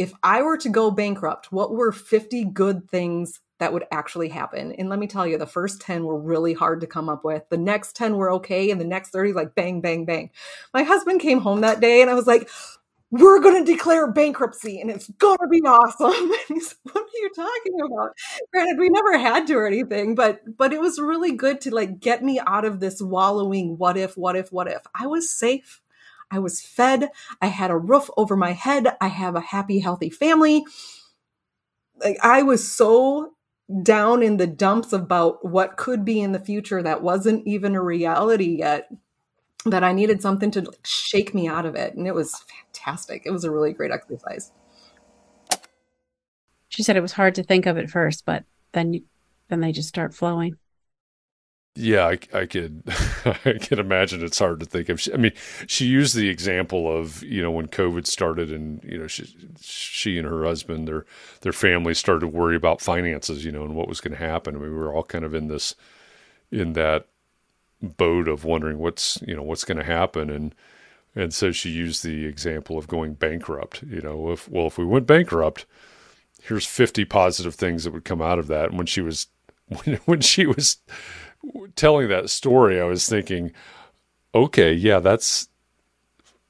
if 0.00 0.14
I 0.22 0.40
were 0.40 0.56
to 0.56 0.70
go 0.70 0.90
bankrupt, 0.90 1.52
what 1.52 1.72
were 1.72 1.92
50 1.92 2.46
good 2.46 2.88
things 2.88 3.40
that 3.58 3.74
would 3.74 3.84
actually 3.92 4.30
happen? 4.30 4.72
And 4.72 4.88
let 4.88 4.98
me 4.98 5.06
tell 5.06 5.26
you, 5.26 5.36
the 5.36 5.46
first 5.46 5.82
10 5.82 6.04
were 6.04 6.18
really 6.18 6.54
hard 6.54 6.80
to 6.80 6.86
come 6.86 7.10
up 7.10 7.22
with. 7.22 7.46
The 7.50 7.58
next 7.58 7.96
10 7.96 8.16
were 8.16 8.32
okay. 8.32 8.70
And 8.70 8.80
the 8.80 8.86
next 8.86 9.10
30, 9.10 9.34
like 9.34 9.54
bang, 9.54 9.82
bang, 9.82 10.06
bang. 10.06 10.30
My 10.72 10.84
husband 10.84 11.20
came 11.20 11.42
home 11.42 11.60
that 11.60 11.80
day 11.80 12.00
and 12.00 12.08
I 12.08 12.14
was 12.14 12.26
like, 12.26 12.48
we're 13.10 13.40
going 13.40 13.62
to 13.62 13.70
declare 13.70 14.10
bankruptcy 14.10 14.80
and 14.80 14.90
it's 14.90 15.10
going 15.18 15.36
to 15.36 15.48
be 15.48 15.60
awesome. 15.66 16.32
He's, 16.48 16.76
what 16.84 16.96
are 16.96 17.20
you 17.20 17.30
talking 17.36 17.80
about? 17.84 18.12
Granted, 18.54 18.78
we 18.78 18.88
never 18.88 19.18
had 19.18 19.46
to 19.48 19.54
or 19.56 19.66
anything, 19.66 20.14
but, 20.14 20.40
but 20.56 20.72
it 20.72 20.80
was 20.80 20.98
really 20.98 21.32
good 21.32 21.60
to 21.60 21.74
like 21.74 22.00
get 22.00 22.24
me 22.24 22.40
out 22.46 22.64
of 22.64 22.80
this 22.80 23.02
wallowing, 23.02 23.76
what 23.76 23.98
if, 23.98 24.16
what 24.16 24.34
if, 24.34 24.50
what 24.50 24.66
if 24.66 24.80
I 24.98 25.06
was 25.08 25.30
safe. 25.30 25.82
I 26.30 26.38
was 26.38 26.60
fed. 26.60 27.10
I 27.40 27.48
had 27.48 27.70
a 27.70 27.76
roof 27.76 28.08
over 28.16 28.36
my 28.36 28.52
head. 28.52 28.96
I 29.00 29.08
have 29.08 29.34
a 29.34 29.40
happy, 29.40 29.80
healthy 29.80 30.10
family. 30.10 30.64
Like 32.02 32.18
I 32.22 32.42
was 32.42 32.70
so 32.70 33.32
down 33.82 34.22
in 34.22 34.36
the 34.36 34.46
dumps 34.46 34.92
about 34.92 35.44
what 35.44 35.76
could 35.76 36.04
be 36.04 36.20
in 36.20 36.32
the 36.32 36.40
future 36.40 36.82
that 36.82 37.02
wasn't 37.02 37.46
even 37.46 37.74
a 37.74 37.82
reality 37.82 38.58
yet 38.58 38.90
that 39.66 39.84
I 39.84 39.92
needed 39.92 40.22
something 40.22 40.50
to 40.52 40.72
shake 40.84 41.34
me 41.34 41.46
out 41.46 41.66
of 41.66 41.74
it. 41.74 41.94
And 41.94 42.06
it 42.06 42.14
was 42.14 42.34
fantastic. 42.34 43.22
It 43.26 43.30
was 43.30 43.44
a 43.44 43.50
really 43.50 43.72
great 43.72 43.90
exercise. 43.90 44.52
She 46.68 46.82
said 46.82 46.96
it 46.96 47.02
was 47.02 47.12
hard 47.12 47.34
to 47.34 47.42
think 47.42 47.66
of 47.66 47.76
at 47.76 47.90
first, 47.90 48.24
but 48.24 48.44
then 48.72 48.94
you, 48.94 49.02
then 49.48 49.60
they 49.60 49.72
just 49.72 49.88
start 49.88 50.14
flowing. 50.14 50.56
Yeah, 51.76 52.06
I, 52.06 52.18
I 52.36 52.46
could, 52.46 52.82
I 53.24 53.58
can 53.60 53.78
imagine 53.78 54.24
it's 54.24 54.38
hard 54.40 54.60
to 54.60 54.66
think 54.66 54.88
of. 54.88 55.00
I 55.14 55.16
mean, 55.16 55.32
she 55.68 55.86
used 55.86 56.16
the 56.16 56.28
example 56.28 56.94
of 56.94 57.22
you 57.22 57.40
know 57.42 57.50
when 57.50 57.68
COVID 57.68 58.06
started, 58.06 58.50
and 58.50 58.82
you 58.84 58.98
know 58.98 59.06
she, 59.06 59.32
she 59.60 60.18
and 60.18 60.26
her 60.26 60.44
husband, 60.44 60.88
their 60.88 61.06
their 61.42 61.52
family 61.52 61.94
started 61.94 62.20
to 62.20 62.26
worry 62.26 62.56
about 62.56 62.80
finances, 62.80 63.44
you 63.44 63.52
know, 63.52 63.62
and 63.64 63.74
what 63.76 63.88
was 63.88 64.00
going 64.00 64.12
to 64.12 64.24
happen. 64.24 64.60
We 64.60 64.68
were 64.68 64.92
all 64.92 65.04
kind 65.04 65.24
of 65.24 65.32
in 65.32 65.46
this, 65.46 65.76
in 66.50 66.72
that 66.74 67.06
boat 67.82 68.28
of 68.28 68.44
wondering 68.44 68.78
what's 68.78 69.22
you 69.26 69.36
know 69.36 69.42
what's 69.42 69.64
going 69.64 69.78
to 69.78 69.84
happen, 69.84 70.28
and 70.28 70.54
and 71.14 71.32
so 71.32 71.52
she 71.52 71.70
used 71.70 72.04
the 72.04 72.26
example 72.26 72.78
of 72.78 72.88
going 72.88 73.14
bankrupt. 73.14 73.82
You 73.84 74.00
know, 74.00 74.32
if 74.32 74.48
well, 74.48 74.66
if 74.66 74.76
we 74.78 74.84
went 74.84 75.06
bankrupt, 75.06 75.66
here's 76.42 76.66
50 76.66 77.04
positive 77.04 77.54
things 77.54 77.84
that 77.84 77.92
would 77.92 78.04
come 78.04 78.22
out 78.22 78.38
of 78.38 78.46
that. 78.48 78.70
And 78.70 78.78
when 78.78 78.86
she 78.86 79.00
was 79.00 79.28
when, 79.84 79.96
when 80.06 80.20
she 80.20 80.46
was 80.46 80.78
telling 81.76 82.08
that 82.08 82.30
story, 82.30 82.80
I 82.80 82.84
was 82.84 83.08
thinking, 83.08 83.52
okay, 84.34 84.72
yeah, 84.72 85.00
that's 85.00 85.48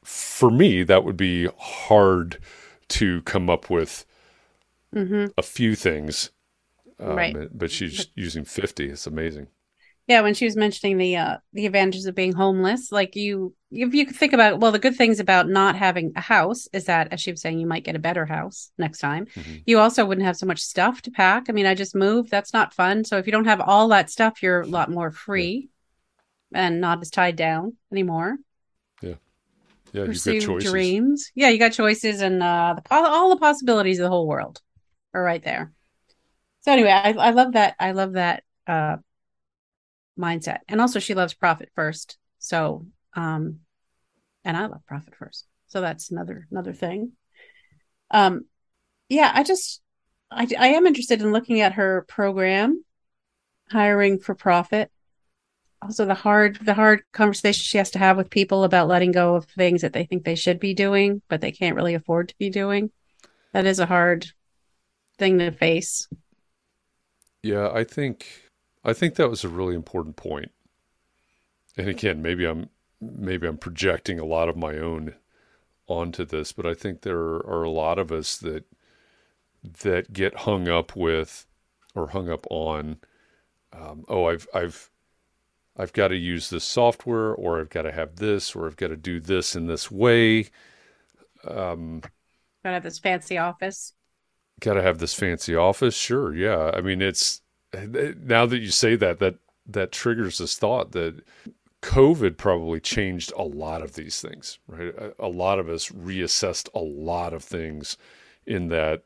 for 0.02 0.50
me, 0.50 0.82
that 0.82 1.04
would 1.04 1.16
be 1.16 1.48
hard 1.58 2.38
to 2.88 3.22
come 3.22 3.48
up 3.48 3.70
with 3.70 4.04
mm-hmm. 4.94 5.26
a 5.38 5.42
few 5.42 5.74
things. 5.74 6.30
Um, 6.98 7.16
right. 7.16 7.48
But 7.56 7.70
she's 7.70 8.08
using 8.14 8.44
50. 8.44 8.90
It's 8.90 9.06
amazing. 9.06 9.46
Yeah, 10.10 10.22
when 10.22 10.34
she 10.34 10.44
was 10.44 10.56
mentioning 10.56 10.98
the 10.98 11.16
uh, 11.18 11.36
the 11.52 11.66
advantages 11.66 12.04
of 12.06 12.16
being 12.16 12.32
homeless, 12.32 12.90
like 12.90 13.14
you, 13.14 13.54
if 13.70 13.94
you 13.94 14.06
think 14.06 14.32
about, 14.32 14.58
well, 14.58 14.72
the 14.72 14.80
good 14.80 14.96
things 14.96 15.20
about 15.20 15.48
not 15.48 15.76
having 15.76 16.14
a 16.16 16.20
house 16.20 16.66
is 16.72 16.86
that, 16.86 17.12
as 17.12 17.20
she 17.20 17.30
was 17.30 17.40
saying, 17.40 17.60
you 17.60 17.66
might 17.68 17.84
get 17.84 17.94
a 17.94 18.00
better 18.00 18.26
house 18.26 18.72
next 18.76 18.98
time. 18.98 19.26
Mm-hmm. 19.26 19.58
You 19.66 19.78
also 19.78 20.04
wouldn't 20.04 20.26
have 20.26 20.36
so 20.36 20.46
much 20.46 20.62
stuff 20.62 21.00
to 21.02 21.12
pack. 21.12 21.46
I 21.48 21.52
mean, 21.52 21.64
I 21.64 21.76
just 21.76 21.94
moved. 21.94 22.28
That's 22.28 22.52
not 22.52 22.74
fun. 22.74 23.04
So 23.04 23.18
if 23.18 23.26
you 23.26 23.30
don't 23.30 23.44
have 23.44 23.60
all 23.60 23.86
that 23.90 24.10
stuff, 24.10 24.42
you're 24.42 24.62
a 24.62 24.66
lot 24.66 24.90
more 24.90 25.12
free 25.12 25.68
yeah. 26.50 26.62
and 26.66 26.80
not 26.80 27.00
as 27.00 27.10
tied 27.10 27.36
down 27.36 27.76
anymore. 27.92 28.36
Yeah, 29.00 29.14
yeah, 29.92 30.06
Pursue 30.06 30.34
you 30.34 30.40
got 30.40 30.46
choices. 30.46 30.70
Dreams. 30.72 31.30
Yeah, 31.36 31.50
you 31.50 31.58
got 31.60 31.70
choices, 31.70 32.20
and 32.20 32.42
uh, 32.42 32.74
the, 32.74 32.82
all 32.92 33.30
the 33.30 33.36
possibilities 33.36 34.00
of 34.00 34.02
the 34.02 34.10
whole 34.10 34.26
world 34.26 34.60
are 35.14 35.22
right 35.22 35.44
there. 35.44 35.70
So 36.62 36.72
anyway, 36.72 36.90
I, 36.90 37.12
I 37.12 37.30
love 37.30 37.52
that. 37.52 37.76
I 37.78 37.92
love 37.92 38.14
that 38.14 38.42
uh, 38.66 38.96
mindset. 40.20 40.58
And 40.68 40.80
also 40.80 40.98
she 40.98 41.14
loves 41.14 41.34
profit 41.34 41.70
first. 41.74 42.18
So 42.38 42.86
um 43.14 43.60
and 44.44 44.56
I 44.56 44.66
love 44.66 44.86
profit 44.86 45.14
first. 45.14 45.46
So 45.66 45.80
that's 45.80 46.10
another 46.10 46.46
another 46.50 46.72
thing. 46.72 47.12
Um 48.10 48.46
yeah, 49.08 49.30
I 49.34 49.42
just 49.42 49.80
I 50.30 50.46
I 50.58 50.68
am 50.68 50.86
interested 50.86 51.20
in 51.20 51.32
looking 51.32 51.60
at 51.60 51.74
her 51.74 52.04
program 52.08 52.84
hiring 53.70 54.18
for 54.18 54.34
profit. 54.34 54.90
Also 55.82 56.04
the 56.04 56.14
hard 56.14 56.58
the 56.62 56.74
hard 56.74 57.02
conversation 57.12 57.62
she 57.62 57.78
has 57.78 57.90
to 57.92 57.98
have 57.98 58.16
with 58.16 58.30
people 58.30 58.64
about 58.64 58.88
letting 58.88 59.12
go 59.12 59.34
of 59.34 59.46
things 59.46 59.82
that 59.82 59.92
they 59.92 60.04
think 60.04 60.24
they 60.24 60.34
should 60.34 60.60
be 60.60 60.74
doing 60.74 61.22
but 61.28 61.40
they 61.40 61.52
can't 61.52 61.76
really 61.76 61.94
afford 61.94 62.28
to 62.28 62.34
be 62.38 62.50
doing. 62.50 62.90
That 63.52 63.66
is 63.66 63.78
a 63.78 63.86
hard 63.86 64.26
thing 65.18 65.38
to 65.38 65.50
face. 65.50 66.08
Yeah, 67.42 67.70
I 67.72 67.84
think 67.84 68.49
I 68.84 68.92
think 68.92 69.14
that 69.14 69.30
was 69.30 69.44
a 69.44 69.48
really 69.48 69.74
important 69.74 70.16
point. 70.16 70.52
And 71.76 71.88
again, 71.88 72.22
maybe 72.22 72.44
I'm 72.44 72.70
maybe 73.00 73.46
I'm 73.46 73.58
projecting 73.58 74.18
a 74.18 74.24
lot 74.24 74.48
of 74.48 74.56
my 74.56 74.76
own 74.76 75.14
onto 75.86 76.24
this, 76.24 76.52
but 76.52 76.66
I 76.66 76.74
think 76.74 77.02
there 77.02 77.18
are 77.18 77.62
a 77.64 77.70
lot 77.70 77.98
of 77.98 78.12
us 78.12 78.36
that 78.38 78.64
that 79.82 80.12
get 80.12 80.34
hung 80.40 80.68
up 80.68 80.96
with 80.96 81.46
or 81.94 82.08
hung 82.08 82.30
up 82.30 82.46
on 82.50 82.98
um, 83.72 84.04
oh 84.08 84.24
I've 84.26 84.48
I've 84.54 84.90
I've 85.76 85.92
got 85.92 86.08
to 86.08 86.16
use 86.16 86.50
this 86.50 86.64
software 86.64 87.32
or 87.34 87.60
I've 87.60 87.70
got 87.70 87.82
to 87.82 87.92
have 87.92 88.16
this 88.16 88.54
or 88.54 88.66
I've 88.66 88.76
got 88.76 88.88
to 88.88 88.96
do 88.96 89.20
this 89.20 89.54
in 89.54 89.66
this 89.66 89.90
way. 89.90 90.46
Um, 91.46 92.02
gotta 92.64 92.74
have 92.74 92.82
this 92.82 92.98
fancy 92.98 93.38
office. 93.38 93.94
Got 94.60 94.74
to 94.74 94.82
have 94.82 94.98
this 94.98 95.14
fancy 95.14 95.54
office. 95.54 95.94
Sure. 95.94 96.34
Yeah. 96.34 96.72
I 96.74 96.80
mean, 96.80 97.00
it's 97.00 97.40
now 97.72 98.46
that 98.46 98.58
you 98.58 98.70
say 98.70 98.96
that, 98.96 99.18
that 99.18 99.36
that 99.66 99.92
triggers 99.92 100.38
this 100.38 100.56
thought 100.56 100.92
that 100.92 101.22
COVID 101.82 102.36
probably 102.36 102.80
changed 102.80 103.32
a 103.36 103.42
lot 103.42 103.82
of 103.82 103.94
these 103.94 104.20
things, 104.20 104.58
right? 104.66 104.94
A, 104.96 105.14
a, 105.18 105.28
lot 105.28 105.58
of 105.58 105.68
us 105.68 105.88
reassessed 105.88 106.68
a 106.74 106.80
lot 106.80 107.32
of 107.32 107.42
things 107.42 107.96
in 108.44 108.68
that, 108.68 109.04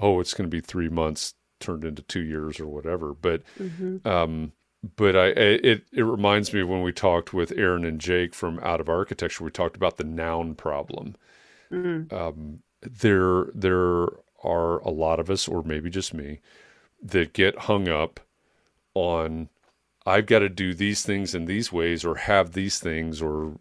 oh, 0.00 0.18
it's 0.18 0.34
going 0.34 0.50
to 0.50 0.54
be 0.54 0.60
three 0.60 0.88
months 0.88 1.34
turned 1.60 1.84
into 1.84 2.02
two 2.02 2.22
years 2.22 2.58
or 2.58 2.66
whatever. 2.66 3.14
But, 3.14 3.42
mm-hmm. 3.58 4.06
um, 4.06 4.52
but 4.96 5.14
I, 5.14 5.26
it, 5.26 5.84
it 5.92 6.02
reminds 6.02 6.52
me 6.52 6.64
when 6.64 6.82
we 6.82 6.92
talked 6.92 7.32
with 7.32 7.52
Aaron 7.52 7.84
and 7.84 8.00
Jake 8.00 8.34
from 8.34 8.58
Out 8.60 8.80
of 8.80 8.88
Architecture, 8.88 9.44
we 9.44 9.50
talked 9.50 9.76
about 9.76 9.96
the 9.96 10.04
noun 10.04 10.56
problem. 10.56 11.14
Mm-hmm. 11.70 12.12
Um, 12.12 12.60
there, 12.80 13.46
there 13.54 14.08
are 14.42 14.78
a 14.78 14.90
lot 14.90 15.20
of 15.20 15.30
us, 15.30 15.46
or 15.46 15.62
maybe 15.62 15.88
just 15.88 16.12
me, 16.12 16.40
that 17.02 17.32
get 17.32 17.58
hung 17.60 17.88
up 17.88 18.20
on 18.94 19.48
I've 20.04 20.26
got 20.26 20.40
to 20.40 20.48
do 20.48 20.74
these 20.74 21.02
things 21.02 21.34
in 21.34 21.44
these 21.44 21.72
ways 21.72 22.04
or 22.04 22.16
have 22.16 22.52
these 22.52 22.78
things 22.78 23.22
or 23.22 23.58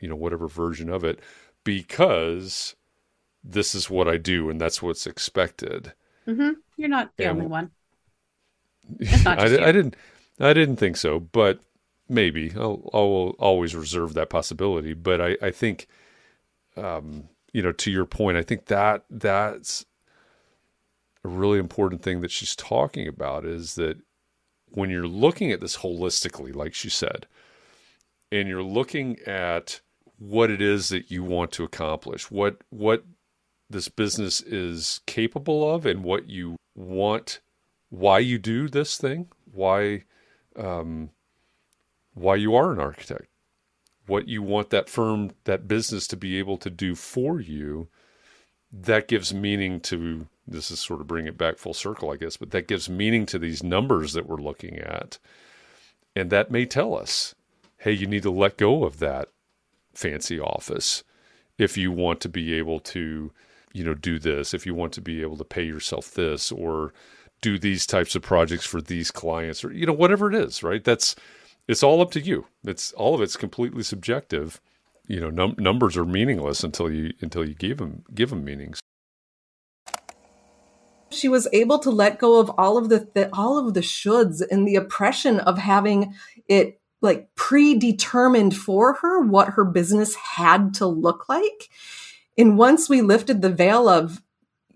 you 0.00 0.08
know 0.08 0.16
whatever 0.16 0.48
version 0.48 0.88
of 0.88 1.04
it 1.04 1.20
because 1.64 2.74
this 3.44 3.74
is 3.74 3.88
what 3.88 4.08
I 4.08 4.16
do 4.16 4.50
and 4.50 4.60
that's 4.60 4.82
what's 4.82 5.06
expected. 5.06 5.92
Mm-hmm. 6.26 6.50
You're 6.76 6.88
not 6.88 7.16
the 7.16 7.24
and, 7.24 7.38
only 7.38 7.46
one. 7.46 7.70
I, 9.26 9.44
I, 9.44 9.72
didn't. 9.72 9.96
I 10.40 10.52
didn't 10.52 10.76
think 10.76 10.96
so, 10.96 11.20
but 11.20 11.60
maybe 12.08 12.52
I'll, 12.56 12.88
I'll 12.92 13.34
always 13.38 13.74
reserve 13.74 14.14
that 14.14 14.30
possibility. 14.30 14.94
But 14.94 15.20
I, 15.20 15.36
I 15.42 15.50
think, 15.50 15.88
um, 16.76 17.28
you 17.52 17.62
know, 17.62 17.72
to 17.72 17.90
your 17.90 18.04
point, 18.04 18.36
I 18.36 18.42
think 18.42 18.66
that 18.66 19.04
that's 19.10 19.84
a 21.24 21.28
really 21.28 21.58
important 21.58 22.02
thing 22.02 22.20
that 22.20 22.30
she's 22.30 22.54
talking 22.54 23.08
about 23.08 23.44
is 23.44 23.74
that 23.74 23.98
when 24.70 24.90
you're 24.90 25.06
looking 25.06 25.50
at 25.50 25.60
this 25.60 25.78
holistically, 25.78 26.54
like 26.54 26.74
she 26.74 26.90
said, 26.90 27.26
and 28.30 28.48
you're 28.48 28.62
looking 28.62 29.18
at 29.26 29.80
what 30.18 30.50
it 30.50 30.60
is 30.60 30.88
that 30.90 31.10
you 31.10 31.22
want 31.22 31.52
to 31.52 31.64
accomplish, 31.64 32.30
what 32.30 32.58
what 32.70 33.04
this 33.70 33.88
business 33.88 34.40
is 34.40 35.00
capable 35.06 35.74
of, 35.74 35.86
and 35.86 36.02
what 36.02 36.28
you 36.28 36.56
want, 36.74 37.40
why 37.90 38.18
you 38.18 38.38
do 38.38 38.68
this 38.68 38.96
thing, 38.96 39.28
why 39.50 40.04
um, 40.56 41.10
why 42.14 42.34
you 42.34 42.54
are 42.54 42.72
an 42.72 42.80
architect, 42.80 43.28
what 44.06 44.28
you 44.28 44.42
want 44.42 44.70
that 44.70 44.88
firm, 44.88 45.32
that 45.44 45.68
business 45.68 46.06
to 46.08 46.16
be 46.16 46.38
able 46.38 46.58
to 46.58 46.70
do 46.70 46.94
for 46.94 47.40
you, 47.40 47.88
that 48.72 49.08
gives 49.08 49.32
meaning 49.32 49.80
to 49.80 50.26
this 50.50 50.70
is 50.70 50.80
sort 50.80 51.00
of 51.00 51.06
bring 51.06 51.26
it 51.26 51.38
back 51.38 51.58
full 51.58 51.74
circle, 51.74 52.10
I 52.10 52.16
guess, 52.16 52.36
but 52.36 52.50
that 52.50 52.68
gives 52.68 52.88
meaning 52.88 53.26
to 53.26 53.38
these 53.38 53.62
numbers 53.62 54.12
that 54.14 54.26
we're 54.26 54.36
looking 54.36 54.78
at. 54.78 55.18
And 56.16 56.30
that 56.30 56.50
may 56.50 56.64
tell 56.64 56.96
us, 56.96 57.34
hey, 57.78 57.92
you 57.92 58.06
need 58.06 58.22
to 58.22 58.30
let 58.30 58.56
go 58.56 58.84
of 58.84 58.98
that 58.98 59.28
fancy 59.94 60.40
office 60.40 61.04
if 61.58 61.76
you 61.76 61.92
want 61.92 62.20
to 62.20 62.28
be 62.28 62.54
able 62.54 62.80
to, 62.80 63.30
you 63.72 63.84
know, 63.84 63.94
do 63.94 64.18
this, 64.18 64.54
if 64.54 64.66
you 64.66 64.74
want 64.74 64.92
to 64.94 65.00
be 65.00 65.22
able 65.22 65.36
to 65.36 65.44
pay 65.44 65.64
yourself 65.64 66.12
this 66.12 66.50
or 66.50 66.92
do 67.40 67.58
these 67.58 67.86
types 67.86 68.14
of 68.14 68.22
projects 68.22 68.64
for 68.66 68.80
these 68.80 69.10
clients 69.10 69.64
or, 69.64 69.72
you 69.72 69.86
know, 69.86 69.92
whatever 69.92 70.28
it 70.28 70.34
is, 70.34 70.62
right? 70.62 70.82
That's, 70.82 71.14
it's 71.68 71.82
all 71.82 72.00
up 72.00 72.10
to 72.12 72.20
you. 72.20 72.46
It's 72.64 72.92
all 72.92 73.14
of 73.14 73.20
it's 73.20 73.36
completely 73.36 73.82
subjective. 73.82 74.60
You 75.06 75.20
know, 75.20 75.30
num- 75.30 75.56
numbers 75.58 75.96
are 75.96 76.04
meaningless 76.04 76.64
until 76.64 76.90
you 76.90 77.12
until 77.22 77.46
you 77.46 77.54
give 77.54 77.78
them 77.78 78.04
give 78.14 78.28
them 78.30 78.44
meanings 78.44 78.80
she 81.10 81.28
was 81.28 81.48
able 81.52 81.78
to 81.80 81.90
let 81.90 82.18
go 82.18 82.40
of 82.40 82.50
all 82.58 82.76
of 82.76 82.88
the, 82.88 83.08
the 83.14 83.30
all 83.32 83.58
of 83.58 83.74
the 83.74 83.80
shoulds 83.80 84.42
and 84.50 84.66
the 84.66 84.76
oppression 84.76 85.40
of 85.40 85.58
having 85.58 86.14
it 86.48 86.80
like 87.00 87.34
predetermined 87.34 88.56
for 88.56 88.94
her 88.94 89.20
what 89.20 89.50
her 89.50 89.64
business 89.64 90.14
had 90.14 90.74
to 90.74 90.86
look 90.86 91.28
like. 91.28 91.70
And 92.36 92.58
once 92.58 92.88
we 92.88 93.00
lifted 93.00 93.42
the 93.42 93.50
veil 93.50 93.88
of 93.88 94.22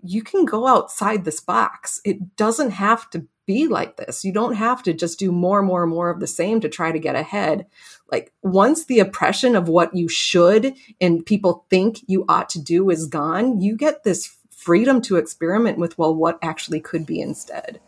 you 0.01 0.21
can 0.21 0.45
go 0.45 0.67
outside 0.67 1.23
this 1.23 1.39
box, 1.39 2.01
it 2.03 2.35
doesn't 2.35 2.71
have 2.71 3.09
to 3.11 3.25
be 3.45 3.67
like 3.67 3.97
this. 3.97 4.23
You 4.23 4.31
don't 4.31 4.55
have 4.55 4.83
to 4.83 4.93
just 4.93 5.19
do 5.19 5.31
more 5.31 5.59
and 5.59 5.67
more 5.67 5.83
and 5.83 5.91
more 5.91 6.09
of 6.09 6.19
the 6.19 6.27
same 6.27 6.61
to 6.61 6.69
try 6.69 6.91
to 6.91 6.99
get 6.99 7.15
ahead. 7.15 7.65
Like 8.11 8.33
once 8.41 8.85
the 8.85 8.99
oppression 8.99 9.55
of 9.55 9.67
what 9.67 9.95
you 9.95 10.07
should 10.07 10.75
and 11.01 11.25
people 11.25 11.65
think 11.69 11.99
you 12.07 12.25
ought 12.29 12.49
to 12.49 12.61
do 12.61 12.89
is 12.89 13.05
gone, 13.05 13.59
you 13.59 13.75
get 13.75 14.03
this 14.03 14.37
freedom 14.63 15.01
to 15.01 15.17
experiment 15.17 15.77
with, 15.77 15.97
well, 15.97 16.15
what 16.15 16.39
actually 16.41 16.79
could 16.79 17.05
be 17.05 17.21
instead. 17.21 17.79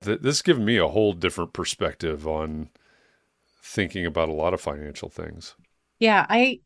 This 0.00 0.18
has 0.22 0.42
given 0.42 0.64
me 0.64 0.76
a 0.78 0.88
whole 0.88 1.12
different 1.12 1.52
perspective 1.52 2.26
on 2.26 2.70
thinking 3.62 4.06
about 4.06 4.28
a 4.28 4.32
lot 4.32 4.54
of 4.54 4.60
financial 4.60 5.08
things. 5.08 5.54
Yeah, 5.98 6.24
I 6.28 6.60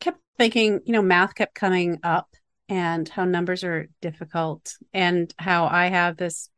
kept 0.00 0.20
thinking, 0.36 0.80
you 0.84 0.92
know, 0.92 1.02
math 1.02 1.34
kept 1.34 1.54
coming 1.54 2.00
up 2.02 2.28
and 2.68 3.08
how 3.08 3.24
numbers 3.24 3.64
are 3.64 3.88
difficult 4.02 4.74
and 4.92 5.32
how 5.38 5.66
I 5.66 5.86
have 5.86 6.16
this 6.16 6.50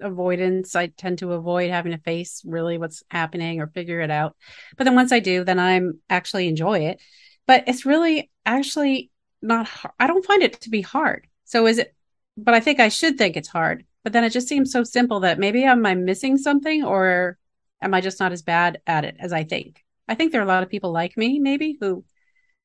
avoidance. 0.00 0.74
I 0.74 0.88
tend 0.88 1.18
to 1.18 1.32
avoid 1.32 1.70
having 1.70 1.92
to 1.92 1.98
face 1.98 2.42
really 2.44 2.78
what's 2.78 3.04
happening 3.10 3.60
or 3.60 3.68
figure 3.68 4.00
it 4.00 4.10
out. 4.10 4.34
But 4.76 4.84
then 4.84 4.96
once 4.96 5.12
I 5.12 5.20
do, 5.20 5.44
then 5.44 5.60
I'm 5.60 6.00
actually 6.08 6.48
enjoy 6.48 6.80
it. 6.80 7.00
But 7.46 7.64
it's 7.68 7.86
really 7.86 8.30
actually 8.44 9.10
not. 9.42 9.68
I 9.98 10.06
don't 10.06 10.24
find 10.24 10.42
it 10.42 10.60
to 10.60 10.70
be 10.70 10.82
hard. 10.82 11.26
So 11.44 11.66
is 11.66 11.78
it 11.78 11.94
but 12.36 12.54
I 12.54 12.60
think 12.60 12.80
I 12.80 12.88
should 12.88 13.18
think 13.18 13.36
it's 13.36 13.48
hard. 13.48 13.84
But 14.02 14.12
then 14.12 14.24
it 14.24 14.30
just 14.30 14.48
seems 14.48 14.72
so 14.72 14.82
simple 14.82 15.20
that 15.20 15.38
maybe 15.38 15.64
am 15.64 15.84
I 15.84 15.94
missing 15.94 16.38
something 16.38 16.84
or 16.84 17.36
am 17.82 17.92
I 17.92 18.00
just 18.00 18.18
not 18.18 18.32
as 18.32 18.42
bad 18.42 18.80
at 18.86 19.04
it 19.04 19.16
as 19.18 19.32
I 19.32 19.44
think? 19.44 19.84
I 20.08 20.14
think 20.14 20.32
there 20.32 20.40
are 20.40 20.44
a 20.44 20.48
lot 20.48 20.62
of 20.62 20.70
people 20.70 20.90
like 20.90 21.16
me, 21.16 21.38
maybe, 21.38 21.76
who 21.80 22.04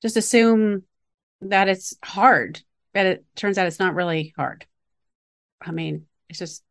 just 0.02 0.18
assume 0.18 0.84
that 1.42 1.68
it's 1.68 1.94
hard, 2.04 2.62
but 2.94 3.06
it 3.06 3.26
turns 3.36 3.58
out 3.58 3.68
it's 3.68 3.80
not 3.80 3.96
really 3.96 4.34
hard. 4.38 4.66
I 5.62 5.72
mean, 5.72 6.06
it's 6.30 6.40
just 6.40 6.64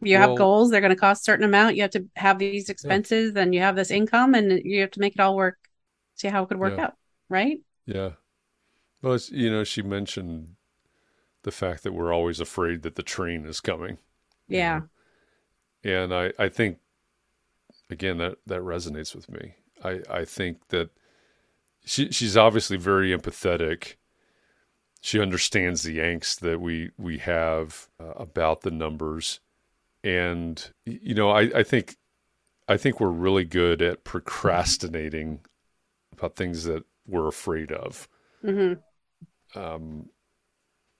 you 0.00 0.18
well, 0.18 0.30
have 0.30 0.38
goals, 0.38 0.70
they're 0.70 0.80
going 0.80 0.94
to 0.94 0.96
cost 0.96 1.22
a 1.22 1.24
certain 1.24 1.44
amount. 1.44 1.76
You 1.76 1.82
have 1.82 1.90
to 1.92 2.06
have 2.16 2.38
these 2.38 2.68
expenses, 2.68 3.32
yeah. 3.34 3.42
and 3.42 3.54
you 3.54 3.60
have 3.60 3.76
this 3.76 3.90
income, 3.90 4.34
and 4.34 4.60
you 4.64 4.80
have 4.80 4.90
to 4.92 5.00
make 5.00 5.14
it 5.14 5.20
all 5.20 5.36
work. 5.36 5.58
See 6.14 6.28
how 6.28 6.44
it 6.44 6.48
could 6.48 6.58
work 6.58 6.74
yeah. 6.76 6.84
out, 6.84 6.94
right? 7.28 7.58
Yeah. 7.86 8.10
Well, 9.02 9.18
you 9.30 9.50
know, 9.50 9.64
she 9.64 9.82
mentioned 9.82 10.54
the 11.42 11.50
fact 11.50 11.82
that 11.82 11.92
we're 11.92 12.12
always 12.12 12.40
afraid 12.40 12.82
that 12.82 12.94
the 12.94 13.02
train 13.02 13.44
is 13.44 13.60
coming. 13.60 13.98
Yeah. 14.48 14.82
You 15.82 15.90
know? 15.90 16.04
And 16.04 16.14
I, 16.14 16.32
I 16.38 16.48
think 16.48 16.78
again 17.90 18.18
that 18.18 18.38
that 18.46 18.60
resonates 18.60 19.14
with 19.14 19.28
me. 19.30 19.54
I, 19.84 20.00
I 20.08 20.24
think 20.24 20.68
that 20.68 20.90
she 21.84 22.10
she's 22.10 22.36
obviously 22.36 22.76
very 22.76 23.16
empathetic. 23.16 23.94
She 25.00 25.20
understands 25.20 25.82
the 25.82 25.98
angst 25.98 26.40
that 26.40 26.60
we 26.60 26.90
we 26.96 27.18
have 27.18 27.88
uh, 28.00 28.12
about 28.12 28.60
the 28.60 28.70
numbers, 28.70 29.40
and 30.04 30.70
you 30.84 31.14
know 31.14 31.30
I, 31.30 31.50
I 31.54 31.62
think 31.64 31.96
I 32.68 32.76
think 32.76 33.00
we're 33.00 33.08
really 33.08 33.44
good 33.44 33.82
at 33.82 34.04
procrastinating 34.04 35.40
about 36.12 36.36
things 36.36 36.64
that 36.64 36.84
we're 37.06 37.28
afraid 37.28 37.72
of. 37.72 38.08
Mm-hmm. 38.44 38.80
Um, 39.54 40.10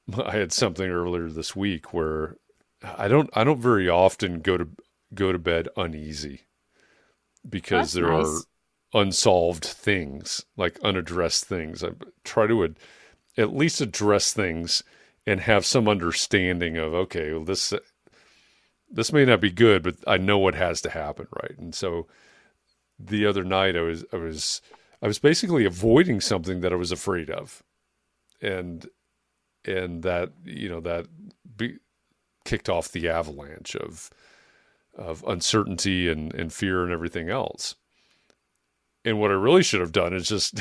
I 0.25 0.33
had 0.33 0.53
something 0.53 0.89
earlier 0.91 1.29
this 1.29 1.57
week 1.57 1.93
where 1.95 2.37
I 2.83 3.09
don't 3.09 3.31
I 3.35 3.45
don't 3.45 3.61
very 3.61 3.89
often 3.89 4.41
go 4.41 4.57
to 4.57 4.69
go 5.15 5.33
to 5.33 5.39
bed 5.39 5.69
uneasy 5.77 6.43
because 7.49 7.93
That's 7.93 7.93
there 7.93 8.11
nice. 8.11 8.13
are 8.13 8.43
unsolved 8.95 9.65
things, 9.65 10.45
like 10.57 10.79
unaddressed 10.81 11.45
things. 11.45 11.83
I 11.83 11.91
try 12.25 12.47
to 12.47 12.65
ad- 12.65 12.79
at 13.37 13.55
least 13.57 13.81
address 13.81 14.33
things 14.33 14.83
and 15.27 15.41
have 15.41 15.67
some 15.67 15.89
understanding 15.89 16.77
of 16.77 16.95
okay, 16.95 17.33
well 17.33 17.45
this 17.45 17.73
this 18.91 19.13
may 19.13 19.25
not 19.25 19.41
be 19.41 19.51
good, 19.51 19.83
but 19.83 19.97
I 20.07 20.19
know 20.19 20.39
what 20.39 20.55
has 20.55 20.81
to 20.83 20.91
happen, 20.91 21.27
right? 21.43 21.57
And 21.59 21.75
so 21.75 22.07
the 22.99 23.27
other 23.27 23.45
night 23.45 23.77
I 23.77 23.83
was 23.83 24.05
I 24.13 24.17
was 24.17 24.63
I 25.03 25.07
was 25.07 25.19
basically 25.19 25.65
avoiding 25.65 26.21
something 26.21 26.61
that 26.61 26.73
I 26.73 26.77
was 26.77 26.93
afraid 26.93 27.31
of. 27.31 27.63
And 28.43 28.87
and 29.65 30.03
that 30.03 30.33
you 30.45 30.69
know 30.69 30.81
that 30.81 31.07
be, 31.57 31.79
kicked 32.45 32.69
off 32.69 32.91
the 32.91 33.09
avalanche 33.09 33.77
of 33.77 34.11
of 34.95 35.25
uncertainty 35.27 36.09
and, 36.11 36.35
and 36.35 36.53
fear 36.53 36.83
and 36.83 36.93
everything 36.93 37.31
else. 37.31 37.77
And 39.05 39.19
what 39.19 39.31
I 39.31 39.35
really 39.35 39.63
should 39.63 39.81
have 39.81 39.93
done 39.93 40.13
is 40.13 40.29
just 40.29 40.61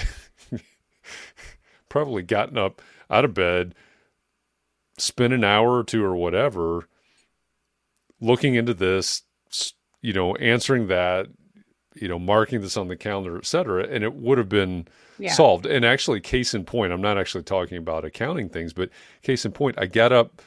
probably 1.90 2.24
gotten 2.24 2.58
up 2.58 2.82
out 3.10 3.26
of 3.26 3.34
bed, 3.34 3.76
spent 4.98 5.34
an 5.34 5.44
hour 5.44 5.78
or 5.78 5.84
two 5.84 6.04
or 6.04 6.16
whatever 6.16 6.88
looking 8.22 8.56
into 8.56 8.74
this, 8.74 9.24
you 10.02 10.14
know, 10.14 10.36
answering 10.36 10.88
that, 10.88 11.28
you 11.96 12.08
know, 12.08 12.20
marking 12.20 12.62
this 12.62 12.78
on 12.78 12.88
the 12.88 12.96
calendar, 12.96 13.38
et 13.38 13.46
cetera, 13.46 13.84
and 13.84 14.04
it 14.04 14.14
would 14.14 14.38
have 14.38 14.50
been 14.50 14.88
yeah. 15.22 15.34
solved. 15.34 15.66
And 15.66 15.86
actually, 15.86 16.20
case 16.20 16.54
in 16.54 16.66
point, 16.66 16.92
I'm 16.92 17.02
not 17.02 17.18
actually 17.18 17.44
talking 17.44 17.78
about 17.78 18.06
accounting 18.06 18.50
things, 18.50 18.74
but 18.74 18.90
case 19.22 19.46
in 19.46 19.52
point, 19.52 19.78
I 19.80 19.86
got 19.86 20.12
up 20.12 20.42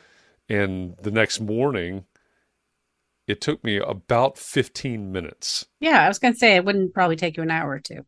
and 0.49 0.97
the 1.01 1.11
next 1.11 1.41
morning, 1.41 2.05
it 3.27 3.41
took 3.41 3.65
me 3.65 3.77
about 3.79 4.37
15 4.37 5.11
minutes. 5.11 5.67
Yeah, 5.81 6.05
I 6.05 6.09
was 6.09 6.19
going 6.19 6.35
to 6.35 6.39
say 6.39 6.57
it 6.57 6.65
wouldn't 6.65 6.93
probably 6.93 7.17
take 7.17 7.37
you 7.37 7.43
an 7.43 7.51
hour 7.51 7.71
or 7.71 7.81
two 7.81 8.05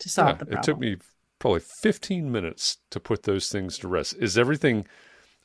to 0.00 0.08
solve 0.08 0.28
yeah, 0.28 0.32
the 0.32 0.46
problem. 0.46 0.58
It 0.58 0.64
took 0.64 0.78
me 0.78 0.96
probably 1.38 1.60
15 1.60 2.30
minutes 2.30 2.78
to 2.90 3.00
put 3.00 3.22
those 3.22 3.48
things 3.48 3.78
to 3.78 3.88
rest. 3.88 4.16
Is 4.18 4.36
everything 4.36 4.86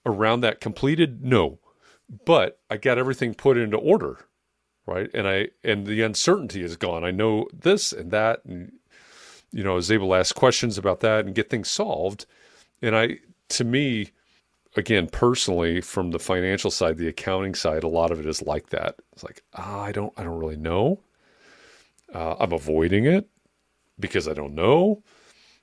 around 0.06 0.42
that 0.42 0.60
completed? 0.60 1.24
No. 1.24 1.60
But 2.26 2.60
I 2.70 2.78
got 2.78 2.98
everything 2.98 3.34
put 3.34 3.58
into 3.58 3.78
order 3.78 4.26
right? 4.86 5.10
And 5.14 5.28
I 5.28 5.50
and 5.64 5.86
the 5.86 6.02
uncertainty 6.02 6.62
is 6.62 6.76
gone. 6.76 7.04
I 7.04 7.12
know 7.12 7.48
this 7.54 7.92
and 7.92 8.12
that, 8.12 8.44
and 8.46 8.74
you 9.54 9.63
know, 9.63 9.74
I 9.74 9.76
was 9.76 9.92
able 9.92 10.10
to 10.10 10.16
ask 10.16 10.36
questions 10.36 10.78
about 10.78 11.00
that 11.02 11.26
and 11.26 11.36
get 11.36 11.50
things 11.50 11.70
solved. 11.70 12.26
And 12.82 12.96
I, 12.96 13.20
to 13.50 13.63
me, 13.63 14.10
again, 14.76 15.08
personally, 15.08 15.80
from 15.80 16.12
the 16.12 16.20
financial 16.20 16.72
side, 16.72 16.98
the 16.98 17.08
accounting 17.08 17.54
side, 17.56 17.84
a 17.84 17.88
lot 17.88 18.12
of 18.12 18.20
it 18.20 18.26
is 18.26 18.42
like 18.42 18.70
that. 18.70 18.96
It's 19.13 19.24
like, 19.24 19.44
ah, 19.54 19.82
I 19.82 19.92
don't, 19.92 20.12
I 20.18 20.24
don't 20.24 20.39
really 20.39 20.58
know. 20.58 21.00
Uh, 22.13 22.36
I'm 22.39 22.52
avoiding 22.52 23.06
it 23.06 23.28
because 24.00 24.28
I 24.28 24.34
don't 24.34 24.56
know. 24.56 25.04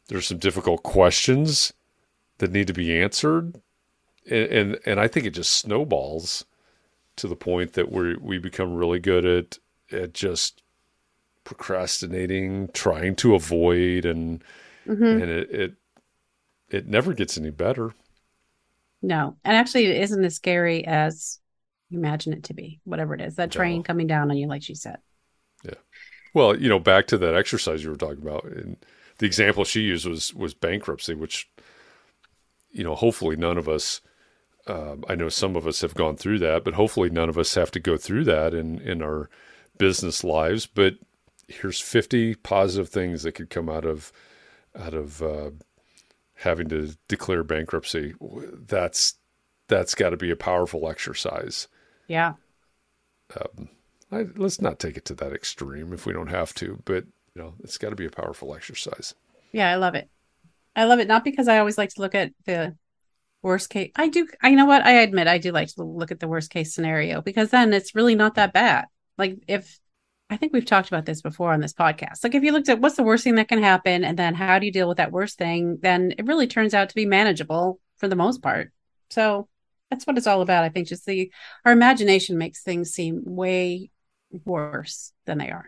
There's 0.08 0.26
some 0.26 0.38
difficult 0.38 0.82
questions 0.82 1.72
that 2.38 2.52
need 2.52 2.66
to 2.68 2.72
be 2.72 2.96
answered, 2.96 3.60
and 4.28 4.50
and, 4.50 4.78
and 4.84 5.00
I 5.00 5.06
think 5.06 5.26
it 5.26 5.30
just 5.30 5.52
snowballs 5.52 6.44
to 7.16 7.28
the 7.28 7.36
point 7.36 7.74
that 7.74 7.92
we 7.92 8.16
we 8.16 8.38
become 8.38 8.74
really 8.74 8.98
good 8.98 9.24
at 9.24 9.58
at 9.92 10.12
just 10.12 10.62
procrastinating, 11.50 12.68
trying 12.72 13.16
to 13.16 13.34
avoid, 13.34 14.04
and 14.04 14.44
mm-hmm. 14.86 15.04
and 15.04 15.22
it, 15.24 15.50
it 15.50 15.74
it 16.68 16.86
never 16.86 17.12
gets 17.12 17.36
any 17.36 17.50
better. 17.50 17.92
No, 19.02 19.36
and 19.44 19.56
actually, 19.56 19.86
it 19.86 20.00
isn't 20.00 20.24
as 20.24 20.36
scary 20.36 20.86
as 20.86 21.40
you 21.88 21.98
imagine 21.98 22.32
it 22.32 22.44
to 22.44 22.54
be. 22.54 22.78
Whatever 22.84 23.14
it 23.14 23.20
is, 23.20 23.34
that 23.34 23.50
train 23.50 23.78
no. 23.78 23.82
coming 23.82 24.06
down 24.06 24.30
on 24.30 24.36
you, 24.36 24.46
like 24.46 24.62
she 24.62 24.76
said. 24.76 24.98
Yeah. 25.64 25.74
Well, 26.34 26.56
you 26.56 26.68
know, 26.68 26.78
back 26.78 27.08
to 27.08 27.18
that 27.18 27.34
exercise 27.34 27.82
you 27.82 27.90
were 27.90 27.96
talking 27.96 28.22
about, 28.22 28.44
and 28.44 28.76
the 29.18 29.26
example 29.26 29.64
she 29.64 29.80
used 29.80 30.06
was 30.06 30.32
was 30.32 30.54
bankruptcy, 30.54 31.14
which 31.14 31.50
you 32.70 32.84
know, 32.84 32.94
hopefully 32.94 33.34
none 33.34 33.58
of 33.58 33.68
us 33.68 34.00
um, 34.68 35.04
I 35.08 35.16
know 35.16 35.28
some 35.28 35.56
of 35.56 35.66
us 35.66 35.80
have 35.80 35.94
gone 35.94 36.16
through 36.16 36.38
that, 36.40 36.62
but 36.62 36.74
hopefully 36.74 37.10
none 37.10 37.28
of 37.28 37.38
us 37.38 37.54
have 37.56 37.72
to 37.72 37.80
go 37.80 37.96
through 37.96 38.24
that 38.24 38.54
in, 38.54 38.78
in 38.80 39.02
our 39.02 39.28
business 39.78 40.22
lives. 40.22 40.66
But 40.66 40.94
here's 41.50 41.80
50 41.80 42.36
positive 42.36 42.88
things 42.88 43.22
that 43.22 43.32
could 43.32 43.50
come 43.50 43.68
out 43.68 43.84
of 43.84 44.12
out 44.78 44.94
of 44.94 45.20
uh, 45.22 45.50
having 46.34 46.68
to 46.68 46.96
declare 47.08 47.42
bankruptcy. 47.42 48.14
That's 48.20 49.14
that's 49.68 49.94
got 49.94 50.10
to 50.10 50.16
be 50.16 50.30
a 50.30 50.36
powerful 50.36 50.88
exercise. 50.88 51.68
Yeah. 52.08 52.34
Um, 53.36 53.68
I, 54.10 54.26
let's 54.36 54.60
not 54.60 54.78
take 54.78 54.96
it 54.96 55.04
to 55.06 55.14
that 55.16 55.32
extreme 55.32 55.92
if 55.92 56.06
we 56.06 56.12
don't 56.12 56.28
have 56.28 56.52
to, 56.54 56.80
but 56.84 57.04
you 57.34 57.42
know, 57.42 57.54
it's 57.62 57.78
got 57.78 57.90
to 57.90 57.96
be 57.96 58.06
a 58.06 58.10
powerful 58.10 58.54
exercise. 58.54 59.14
Yeah, 59.52 59.70
I 59.70 59.76
love 59.76 59.94
it. 59.94 60.08
I 60.74 60.84
love 60.84 60.98
it 60.98 61.08
not 61.08 61.24
because 61.24 61.48
I 61.48 61.58
always 61.58 61.78
like 61.78 61.90
to 61.90 62.00
look 62.00 62.14
at 62.14 62.32
the 62.46 62.76
worst 63.42 63.70
case 63.70 63.90
i 63.96 64.06
do 64.08 64.28
i 64.42 64.50
you 64.50 64.56
know 64.56 64.66
what 64.66 64.84
i 64.84 64.92
admit 64.92 65.26
i 65.26 65.38
do 65.38 65.50
like 65.50 65.68
to 65.68 65.82
look 65.82 66.10
at 66.10 66.20
the 66.20 66.28
worst 66.28 66.50
case 66.50 66.74
scenario 66.74 67.22
because 67.22 67.48
then 67.48 67.72
it's 67.72 67.94
really 67.94 68.14
not 68.14 68.34
that 68.34 68.52
bad 68.52 68.84
like 69.16 69.38
if 69.48 69.80
i 70.30 70.36
think 70.36 70.52
we've 70.52 70.64
talked 70.64 70.88
about 70.88 71.04
this 71.04 71.20
before 71.20 71.52
on 71.52 71.60
this 71.60 71.72
podcast. 71.72 72.24
Like 72.24 72.34
if 72.34 72.42
you 72.42 72.52
looked 72.52 72.68
at 72.68 72.80
what's 72.80 72.96
the 72.96 73.02
worst 73.02 73.24
thing 73.24 73.34
that 73.34 73.48
can 73.48 73.62
happen 73.62 74.04
and 74.04 74.18
then 74.18 74.34
how 74.34 74.58
do 74.58 74.66
you 74.66 74.72
deal 74.72 74.88
with 74.88 74.96
that 74.98 75.12
worst 75.12 75.36
thing 75.36 75.78
then 75.82 76.14
it 76.16 76.26
really 76.26 76.46
turns 76.46 76.74
out 76.74 76.88
to 76.88 76.94
be 76.94 77.06
manageable 77.06 77.80
for 77.98 78.08
the 78.08 78.16
most 78.16 78.42
part. 78.42 78.72
So 79.10 79.48
that's 79.90 80.06
what 80.06 80.16
it's 80.16 80.26
all 80.28 80.40
about 80.40 80.64
i 80.64 80.68
think 80.68 80.86
just 80.86 81.04
the 81.04 81.32
our 81.64 81.72
imagination 81.72 82.38
makes 82.38 82.62
things 82.62 82.90
seem 82.90 83.22
way 83.26 83.90
worse 84.44 85.12
than 85.26 85.38
they 85.38 85.50
are. 85.50 85.66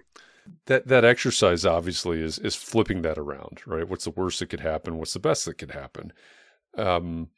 That 0.67 0.87
that 0.89 1.05
exercise 1.05 1.65
obviously 1.65 2.21
is 2.21 2.39
is 2.39 2.55
flipping 2.55 3.03
that 3.03 3.19
around 3.19 3.63
right? 3.67 3.89
What's 3.89 4.05
the 4.05 4.11
worst 4.11 4.39
that 4.39 4.51
could 4.51 4.61
happen? 4.61 4.97
What's 4.97 5.13
the 5.13 5.19
best 5.19 5.45
that 5.45 5.59
could 5.59 5.73
happen? 5.73 6.13
Um 6.77 7.29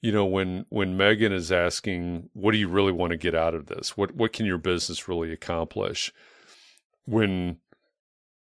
you 0.00 0.12
know 0.12 0.26
when 0.26 0.66
when 0.68 0.96
Megan 0.96 1.32
is 1.32 1.52
asking 1.52 2.30
what 2.32 2.52
do 2.52 2.58
you 2.58 2.68
really 2.68 2.92
want 2.92 3.12
to 3.12 3.16
get 3.16 3.34
out 3.34 3.54
of 3.54 3.66
this? 3.66 3.96
What 3.96 4.14
what 4.14 4.32
can 4.32 4.46
your 4.46 4.58
business 4.58 5.08
really 5.08 5.32
accomplish 5.32 6.12
when 7.04 7.58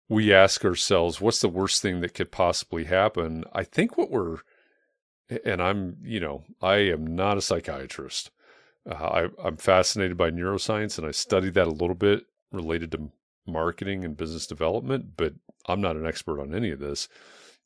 we 0.08 0.32
ask 0.32 0.64
ourselves 0.64 1.20
what's 1.20 1.40
the 1.40 1.48
worst 1.48 1.82
thing 1.82 2.00
that 2.00 2.14
could 2.14 2.30
possibly 2.30 2.84
happen? 2.84 3.44
I 3.52 3.64
think 3.64 3.96
what 3.96 4.10
we're 4.10 4.38
and 5.44 5.62
i'm 5.62 5.96
you 6.02 6.20
know 6.20 6.44
i 6.60 6.76
am 6.76 7.14
not 7.14 7.38
a 7.38 7.42
psychiatrist. 7.42 8.30
Uh, 8.88 8.94
I, 8.94 9.28
i'm 9.42 9.56
fascinated 9.56 10.16
by 10.16 10.30
neuroscience 10.30 10.98
and 10.98 11.06
i 11.06 11.10
studied 11.10 11.54
that 11.54 11.66
a 11.66 11.70
little 11.70 11.94
bit 11.94 12.26
related 12.52 12.92
to 12.92 13.10
marketing 13.46 14.04
and 14.04 14.16
business 14.16 14.46
development 14.46 15.16
but 15.16 15.34
i'm 15.66 15.80
not 15.80 15.96
an 15.96 16.06
expert 16.06 16.40
on 16.40 16.54
any 16.54 16.70
of 16.70 16.80
this. 16.80 17.08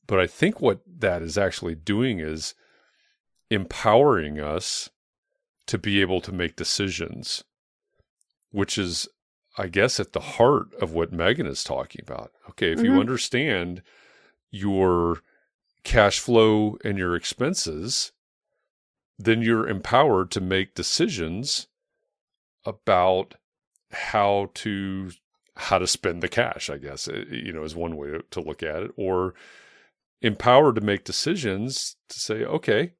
But 0.06 0.20
i 0.20 0.26
think 0.26 0.60
what 0.60 0.80
that 0.86 1.22
is 1.22 1.36
actually 1.36 1.74
doing 1.74 2.20
is 2.20 2.54
empowering 3.50 4.40
us 4.40 4.90
to 5.66 5.78
be 5.78 6.00
able 6.00 6.20
to 6.22 6.32
make 6.32 6.56
decisions 6.56 7.44
which 8.50 8.78
is, 8.78 9.08
I 9.58 9.66
guess, 9.66 9.98
at 9.98 10.12
the 10.12 10.20
heart 10.20 10.72
of 10.80 10.92
what 10.92 11.12
Megan 11.12 11.46
is 11.46 11.64
talking 11.64 12.02
about. 12.06 12.32
Okay, 12.50 12.72
if 12.72 12.78
Mhm. 12.78 12.84
you 12.84 13.00
understand 13.00 13.82
your 14.50 15.22
cash 15.84 16.20
flow 16.20 16.78
and 16.84 16.96
your 16.96 17.16
expenses, 17.16 18.12
then 19.18 19.42
you're 19.42 19.68
empowered 19.68 20.30
to 20.30 20.40
make 20.40 20.74
decisions 20.74 21.66
about 22.64 23.34
how 23.90 24.50
to 24.54 25.10
how 25.56 25.78
to 25.78 25.86
spend 25.86 26.22
the 26.22 26.28
cash 26.28 26.70
i 26.70 26.76
guess 26.76 27.08
uh, 27.08 27.24
you 27.30 27.52
know 27.52 27.64
is 27.64 27.74
one 27.74 27.96
way 27.96 28.18
to, 28.30 28.40
look 28.40 28.62
at 28.62 28.82
it 28.82 28.90
or 28.96 29.34
empowered 30.20 30.74
to 30.74 30.80
make 30.80 31.04
decisions 31.04 31.96
to 32.08 32.20
say 32.20 32.44
okay 32.44 32.92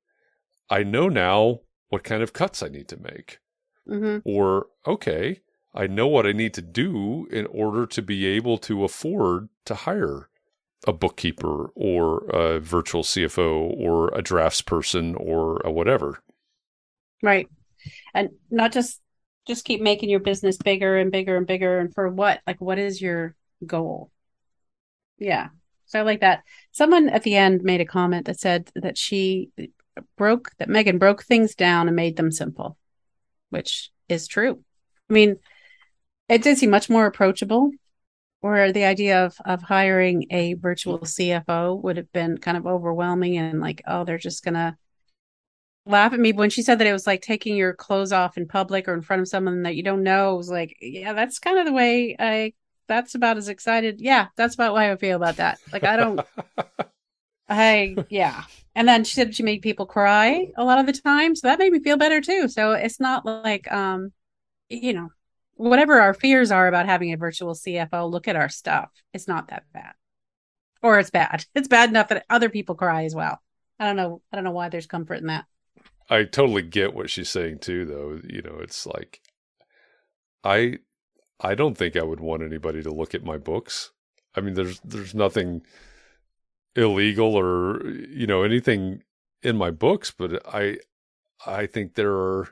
i 0.71 0.83
know 0.83 1.09
now 1.09 1.61
what 1.89 2.03
kind 2.03 2.23
of 2.23 2.33
cuts 2.33 2.63
i 2.63 2.69
need 2.69 2.89
to 2.89 2.97
make 2.97 3.39
hmm 3.87 4.19
or 4.25 4.67
okay 4.87 5.41
i 5.75 5.87
know 5.87 6.07
what 6.07 6.27
i 6.27 6.33
need 6.33 6.55
to 6.55 6.63
do 6.63 7.27
in 7.31 7.47
order 7.47 7.87
to 7.87 8.03
be 8.03 8.27
able 8.27 8.59
to 8.59 8.85
afford 8.85 9.49
to 9.65 9.75
hire 9.75 10.29
a 10.87 10.93
bookkeeper 10.93 11.71
or 11.75 12.25
a 12.31 12.61
virtual 12.61 13.03
cfo 13.03 13.71
or 13.77 14.09
a 14.15 14.23
drafts 14.23 14.63
person 14.63 15.15
or 15.17 15.61
a 15.65 15.71
whatever 15.71 16.23
Right. 17.23 17.49
And 18.15 18.31
not 18.51 18.73
just 18.73 19.01
just 19.47 19.65
keep 19.65 19.81
making 19.81 20.11
your 20.11 20.21
business 20.21 20.57
bigger 20.57 20.99
and 20.99 21.11
bigger 21.11 21.37
and 21.37 21.47
bigger. 21.47 21.79
And 21.79 21.95
for 21.95 22.09
what? 22.09 22.41
Like, 22.47 22.61
what 22.61 22.79
is 22.79 23.01
your 23.01 23.35
goal? 23.65 24.11
Yeah. 25.19 25.49
So 25.87 25.99
I 25.99 26.03
like 26.03 26.21
that. 26.21 26.43
Someone 26.71 27.09
at 27.09 27.23
the 27.23 27.35
end 27.35 27.63
made 27.63 27.81
a 27.81 27.87
comment 27.87 28.27
that 28.27 28.39
said 28.39 28.71
that 28.75 28.99
she 28.99 29.51
broke, 30.19 30.51
that 30.59 30.69
Megan 30.69 30.99
broke 30.99 31.23
things 31.25 31.55
down 31.55 31.87
and 31.87 31.97
made 31.97 32.17
them 32.17 32.31
simple, 32.31 32.77
which 33.49 33.91
is 34.09 34.29
true. 34.29 34.63
I 35.09 35.13
mean, 35.13 35.37
it 36.29 36.43
did 36.43 36.59
seem 36.59 36.71
much 36.71 36.91
more 36.91 37.07
approachable. 37.07 37.71
Or 38.43 38.73
the 38.73 38.85
idea 38.85 39.25
of 39.27 39.37
of 39.45 39.63
hiring 39.63 40.27
a 40.31 40.55
virtual 40.55 41.05
CFO 41.07 41.75
would 41.77 41.97
have 41.97 42.13
been 42.13 42.39
kind 42.39 42.57
of 42.57 42.67
overwhelming 42.67 43.37
and 43.39 43.61
like, 43.61 43.83
oh, 43.87 44.05
they're 44.05 44.19
just 44.19 44.45
gonna 44.45 44.79
laugh 45.87 46.13
at 46.13 46.21
me 46.21 46.33
But 46.33 46.39
when 46.39 46.51
she 46.51 46.63
said 46.63 46.79
that 46.79 46.87
it 46.87 46.93
was 46.93 47.07
like 47.07 47.23
taking 47.23 47.57
your 47.57 47.75
clothes 47.75 48.13
off 48.13 48.37
in 48.37 48.47
public 48.47 48.89
or 48.89 48.95
in 48.95 49.03
front 49.03 49.23
of 49.23 49.29
someone 49.29 49.63
that 49.63 49.77
you 49.77 49.83
don't 49.83 50.03
know. 50.03 50.35
It 50.35 50.39
was 50.39 50.51
like, 50.51 50.77
yeah, 50.81 51.13
that's 51.13 51.39
kind 51.39 51.59
of 51.59 51.67
the 51.67 51.73
way 51.73 52.17
I. 52.19 52.53
That's 52.89 53.15
about 53.15 53.37
as 53.37 53.49
excited. 53.49 54.01
Yeah, 54.01 54.29
that's 54.37 54.55
about 54.55 54.73
why 54.73 54.91
I 54.91 54.97
feel 54.97 55.17
about 55.17 55.37
that. 55.37 55.59
Like 55.73 55.85
I 55.85 55.97
don't. 55.97 56.21
I 57.49 57.97
yeah. 58.09 58.45
And 58.75 58.87
then 58.87 59.05
she 59.05 59.15
said 59.15 59.35
she 59.35 59.43
made 59.43 59.63
people 59.63 59.87
cry 59.87 60.49
a 60.57 60.65
lot 60.65 60.79
of 60.79 60.87
the 60.87 60.93
time, 60.93 61.35
so 61.35 61.49
that 61.49 61.59
made 61.59 61.73
me 61.73 61.81
feel 61.81 61.97
better 61.97 62.21
too. 62.21 62.49
So 62.49 62.73
it's 62.73 63.01
not 63.01 63.25
like 63.27 63.71
um, 63.73 64.13
you 64.69 64.93
know, 64.95 65.11
whatever 65.59 66.01
our 66.01 66.15
fears 66.15 66.51
are 66.51 66.69
about 66.69 66.87
having 66.87 67.13
a 67.13 67.17
virtual 67.17 67.55
CFO, 67.55 68.11
look 68.11 68.29
at 68.29 68.37
our 68.37 68.49
stuff. 68.49 68.91
It's 69.13 69.29
not 69.29 69.49
that 69.49 69.65
bad, 69.73 69.93
or 70.83 70.99
it's 70.99 71.11
bad. 71.11 71.45
It's 71.55 71.69
bad 71.69 71.91
enough 71.91 72.09
that 72.09 72.25
other 72.31 72.49
people 72.49 72.75
cry 72.75 73.05
as 73.05 73.15
well. 73.15 73.41
I 73.79 73.85
don't 73.87 73.97
know. 73.97 74.23
I 74.33 74.37
don't 74.37 74.45
know 74.45 74.53
why 74.53 74.69
there's 74.69 74.87
comfort 74.87 75.17
in 75.17 75.27
that. 75.27 75.45
I 76.09 76.25
totally 76.25 76.63
get 76.63 76.95
what 76.95 77.11
she's 77.11 77.29
saying 77.29 77.59
too, 77.59 77.85
though. 77.85 78.21
You 78.25 78.43
know, 78.43 78.59
it's 78.61 78.87
like 78.87 79.21
I 80.43 80.79
I 81.41 81.55
don't 81.55 81.77
think 81.77 81.97
I 81.97 82.03
would 82.03 82.21
want 82.21 82.43
anybody 82.43 82.83
to 82.83 82.91
look 82.91 83.15
at 83.15 83.25
my 83.25 83.37
books. 83.37 83.93
I 84.35 84.41
mean, 84.41 84.55
there's 84.55 84.81
there's 84.81 85.15
nothing 85.15 85.63
illegal 86.77 87.35
or 87.35 87.85
you 87.87 88.27
know 88.27 88.43
anything 88.43 89.03
in 89.43 89.57
my 89.57 89.71
books, 89.71 90.13
but 90.17 90.43
I 90.55 90.79
I 91.45 91.67
think 91.67 91.95
there 91.95 92.15
are 92.15 92.49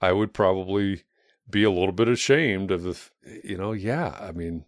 I 0.00 0.12
would 0.12 0.34
probably 0.34 1.04
be 1.50 1.62
a 1.64 1.70
little 1.70 1.92
bit 1.92 2.08
ashamed 2.08 2.70
of 2.70 2.82
the 2.82 2.98
you 3.42 3.56
know, 3.56 3.72
yeah, 3.72 4.16
I 4.20 4.32
mean 4.32 4.64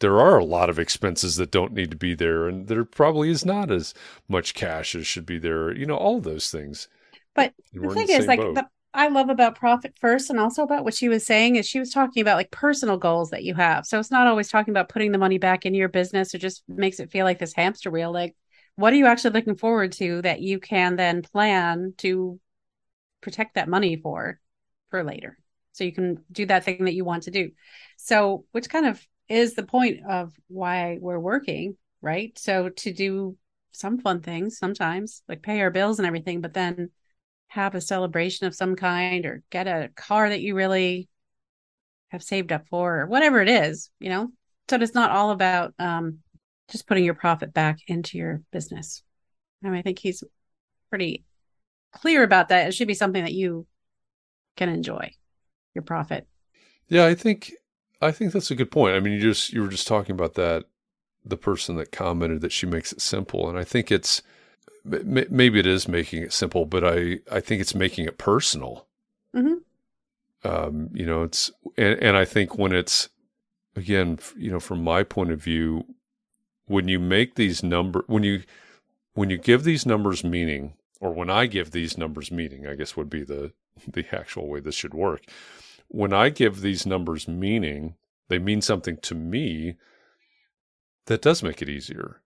there 0.00 0.20
are 0.20 0.38
a 0.38 0.44
lot 0.44 0.68
of 0.68 0.78
expenses 0.78 1.36
that 1.36 1.50
don't 1.50 1.72
need 1.72 1.90
to 1.90 1.96
be 1.96 2.14
there 2.14 2.48
and 2.48 2.68
there 2.68 2.84
probably 2.84 3.30
is 3.30 3.44
not 3.46 3.70
as 3.70 3.94
much 4.28 4.54
cash 4.54 4.94
as 4.94 5.06
should 5.06 5.24
be 5.24 5.38
there, 5.38 5.74
you 5.74 5.86
know, 5.86 5.96
all 5.96 6.20
those 6.20 6.50
things. 6.50 6.88
But 7.34 7.54
the 7.72 7.80
we're 7.80 7.94
thing 7.94 8.10
is, 8.10 8.26
like, 8.26 8.40
the, 8.40 8.66
I 8.92 9.08
love 9.08 9.28
about 9.28 9.56
profit 9.56 9.94
first, 10.00 10.30
and 10.30 10.38
also 10.40 10.62
about 10.62 10.84
what 10.84 10.94
she 10.94 11.08
was 11.08 11.24
saying 11.26 11.56
is 11.56 11.66
she 11.66 11.78
was 11.78 11.90
talking 11.90 12.22
about 12.22 12.36
like 12.36 12.50
personal 12.50 12.96
goals 12.96 13.30
that 13.30 13.44
you 13.44 13.54
have. 13.54 13.86
So 13.86 13.98
it's 13.98 14.10
not 14.10 14.26
always 14.26 14.48
talking 14.48 14.72
about 14.72 14.88
putting 14.88 15.12
the 15.12 15.18
money 15.18 15.38
back 15.38 15.66
into 15.66 15.78
your 15.78 15.88
business. 15.88 16.34
It 16.34 16.38
just 16.38 16.62
makes 16.68 17.00
it 17.00 17.10
feel 17.10 17.24
like 17.24 17.38
this 17.38 17.54
hamster 17.54 17.90
wheel. 17.90 18.12
Like, 18.12 18.34
what 18.76 18.92
are 18.92 18.96
you 18.96 19.06
actually 19.06 19.32
looking 19.32 19.56
forward 19.56 19.92
to 19.92 20.22
that 20.22 20.40
you 20.40 20.58
can 20.58 20.96
then 20.96 21.22
plan 21.22 21.94
to 21.98 22.40
protect 23.20 23.54
that 23.54 23.68
money 23.68 23.96
for 23.96 24.40
for 24.90 25.02
later, 25.02 25.38
so 25.76 25.84
you 25.84 25.92
can 25.92 26.24
do 26.32 26.46
that 26.46 26.64
thing 26.64 26.86
that 26.86 26.94
you 26.94 27.04
want 27.04 27.24
to 27.24 27.30
do. 27.30 27.50
So, 27.98 28.46
which 28.52 28.70
kind 28.70 28.86
of 28.86 29.06
is 29.28 29.54
the 29.54 29.62
point 29.62 30.00
of 30.08 30.32
why 30.48 30.96
we're 30.98 31.18
working, 31.18 31.76
right? 32.00 32.36
So 32.38 32.70
to 32.70 32.92
do 32.94 33.36
some 33.72 33.98
fun 33.98 34.22
things 34.22 34.56
sometimes, 34.56 35.22
like 35.28 35.42
pay 35.42 35.60
our 35.60 35.70
bills 35.70 35.98
and 35.98 36.06
everything, 36.06 36.40
but 36.40 36.54
then 36.54 36.90
have 37.48 37.74
a 37.74 37.80
celebration 37.82 38.46
of 38.46 38.54
some 38.54 38.74
kind 38.74 39.26
or 39.26 39.42
get 39.50 39.66
a 39.66 39.90
car 39.94 40.30
that 40.30 40.40
you 40.40 40.54
really 40.54 41.10
have 42.08 42.22
saved 42.22 42.52
up 42.52 42.66
for 42.68 43.00
or 43.00 43.06
whatever 43.06 43.42
it 43.42 43.48
is, 43.50 43.90
you 43.98 44.08
know? 44.08 44.30
So 44.70 44.76
it's 44.76 44.94
not 44.94 45.10
all 45.10 45.30
about 45.30 45.74
um, 45.78 46.20
just 46.70 46.86
putting 46.86 47.04
your 47.04 47.14
profit 47.14 47.52
back 47.52 47.80
into 47.86 48.16
your 48.16 48.40
business. 48.50 49.02
I 49.62 49.68
mean, 49.68 49.78
I 49.78 49.82
think 49.82 49.98
he's 49.98 50.24
pretty 50.88 51.24
clear 51.92 52.22
about 52.22 52.48
that. 52.48 52.68
It 52.68 52.72
should 52.72 52.88
be 52.88 52.94
something 52.94 53.24
that 53.24 53.34
you 53.34 53.66
can 54.56 54.70
enjoy 54.70 55.12
your 55.76 55.82
profit. 55.82 56.26
Yeah, 56.88 57.06
I 57.06 57.14
think 57.14 57.52
I 58.00 58.10
think 58.10 58.32
that's 58.32 58.50
a 58.50 58.56
good 58.56 58.70
point. 58.70 58.96
I 58.96 59.00
mean, 59.00 59.12
you 59.12 59.20
just 59.20 59.52
you 59.52 59.62
were 59.62 59.68
just 59.68 59.86
talking 59.86 60.14
about 60.14 60.34
that 60.34 60.64
the 61.24 61.36
person 61.36 61.76
that 61.76 61.92
commented 61.92 62.40
that 62.40 62.52
she 62.52 62.66
makes 62.66 62.92
it 62.92 63.00
simple, 63.00 63.48
and 63.48 63.58
I 63.58 63.64
think 63.64 63.90
it's 63.92 64.22
maybe 64.84 65.58
it 65.58 65.66
is 65.66 65.88
making 65.88 66.22
it 66.22 66.32
simple, 66.32 66.64
but 66.66 66.84
I 66.84 67.18
I 67.30 67.40
think 67.40 67.60
it's 67.60 67.74
making 67.74 68.06
it 68.06 68.18
personal. 68.18 68.86
Mhm. 69.34 69.62
Um, 70.44 70.90
you 70.92 71.06
know, 71.06 71.22
it's 71.22 71.50
and 71.76 71.98
and 72.00 72.16
I 72.16 72.24
think 72.24 72.56
when 72.58 72.72
it's 72.72 73.08
again, 73.74 74.18
you 74.36 74.50
know, 74.50 74.60
from 74.60 74.82
my 74.82 75.02
point 75.02 75.32
of 75.32 75.42
view, 75.42 75.84
when 76.66 76.88
you 76.88 76.98
make 76.98 77.34
these 77.34 77.62
number 77.62 78.04
when 78.06 78.22
you 78.22 78.42
when 79.14 79.30
you 79.30 79.38
give 79.38 79.64
these 79.64 79.86
numbers 79.86 80.22
meaning, 80.22 80.74
or 81.00 81.12
when 81.12 81.30
I 81.30 81.46
give 81.46 81.70
these 81.72 81.98
numbers 81.98 82.30
meaning, 82.30 82.66
I 82.66 82.74
guess 82.74 82.96
would 82.96 83.10
be 83.10 83.24
the 83.24 83.52
the 83.88 84.06
actual 84.14 84.48
way 84.48 84.60
this 84.60 84.74
should 84.74 84.94
work. 84.94 85.24
When 85.88 86.12
I 86.12 86.28
give 86.28 86.60
these 86.60 86.86
numbers 86.86 87.28
meaning, 87.28 87.94
they 88.28 88.38
mean 88.38 88.60
something 88.60 88.98
to 89.02 89.14
me. 89.14 89.76
That 91.06 91.22
does 91.22 91.42
make 91.42 91.62
it 91.62 91.68
easier. 91.68 92.22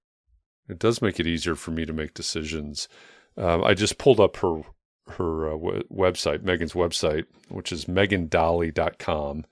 It 0.68 0.78
does 0.78 1.02
make 1.02 1.20
it 1.20 1.26
easier 1.26 1.54
for 1.56 1.70
me 1.70 1.84
to 1.84 1.92
make 1.92 2.14
decisions. 2.14 2.88
Um, 3.36 3.62
I 3.64 3.74
just 3.74 3.98
pulled 3.98 4.20
up 4.20 4.36
her 4.38 4.62
her 5.08 5.48
uh, 5.48 5.52
w- 5.52 5.82
website, 5.92 6.42
Megan's 6.42 6.72
website, 6.72 7.24
which 7.48 7.72
is 7.72 7.86
megandahle.com, 7.86 9.44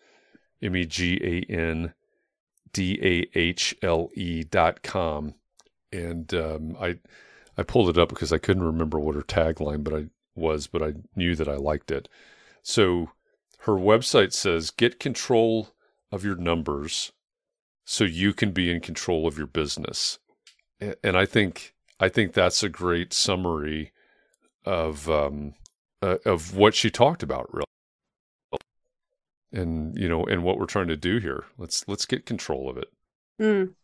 M 0.63 0.77
E 0.77 0.85
G 0.87 1.21
A 1.23 1.53
N 1.53 1.93
D 2.73 2.99
A 3.03 3.39
H 3.39 3.75
L 3.83 4.09
E 4.15 4.45
dot 4.45 4.83
com. 4.83 5.35
And 5.93 6.33
um, 6.35 6.77
I 6.81 6.99
I 7.57 7.63
pulled 7.65 7.89
it 7.89 7.99
up 7.99 8.09
because 8.09 8.33
I 8.33 8.39
couldn't 8.39 8.63
remember 8.63 9.01
what 9.01 9.17
her 9.17 9.23
tagline 9.23 9.83
but 9.83 9.95
I 9.95 10.07
was, 10.35 10.67
but 10.67 10.83
I 10.83 10.95
knew 11.17 11.35
that 11.35 11.49
I 11.49 11.57
liked 11.57 11.91
it. 11.91 12.09
So 12.63 13.11
her 13.69 13.75
website 13.75 14.33
says 14.33 14.71
get 14.71 14.99
control 14.99 15.69
of 16.11 16.25
your 16.25 16.37
numbers 16.37 17.13
so 17.85 18.03
you 18.03 18.33
can 18.33 18.51
be 18.51 18.71
in 18.71 18.81
control 18.81 19.27
of 19.27 19.37
your 19.37 19.47
business. 19.47 20.19
And 20.81 21.19
I 21.19 21.27
think 21.27 21.75
I 22.01 22.09
think 22.09 22.33
that's 22.33 22.63
a 22.63 22.71
great 22.71 23.13
summary 23.13 23.93
of 24.65 25.11
um, 25.11 25.53
uh, 26.01 26.17
of 26.25 26.57
what 26.57 26.75
she 26.75 26.91
talked 26.91 27.23
about, 27.23 27.53
really, 27.53 27.67
and 29.53 29.95
you 29.99 30.09
know, 30.09 30.25
and 30.25 30.43
what 30.43 30.59
we're 30.59 30.65
trying 30.65 30.89
to 30.89 30.97
do 30.97 31.19
here. 31.19 31.45
Let's 31.59 31.87
let's 31.87 32.07
get 32.07 32.25
control 32.25 32.71
of 32.71 32.79
it. 32.79 32.89
Mm. 33.39 33.75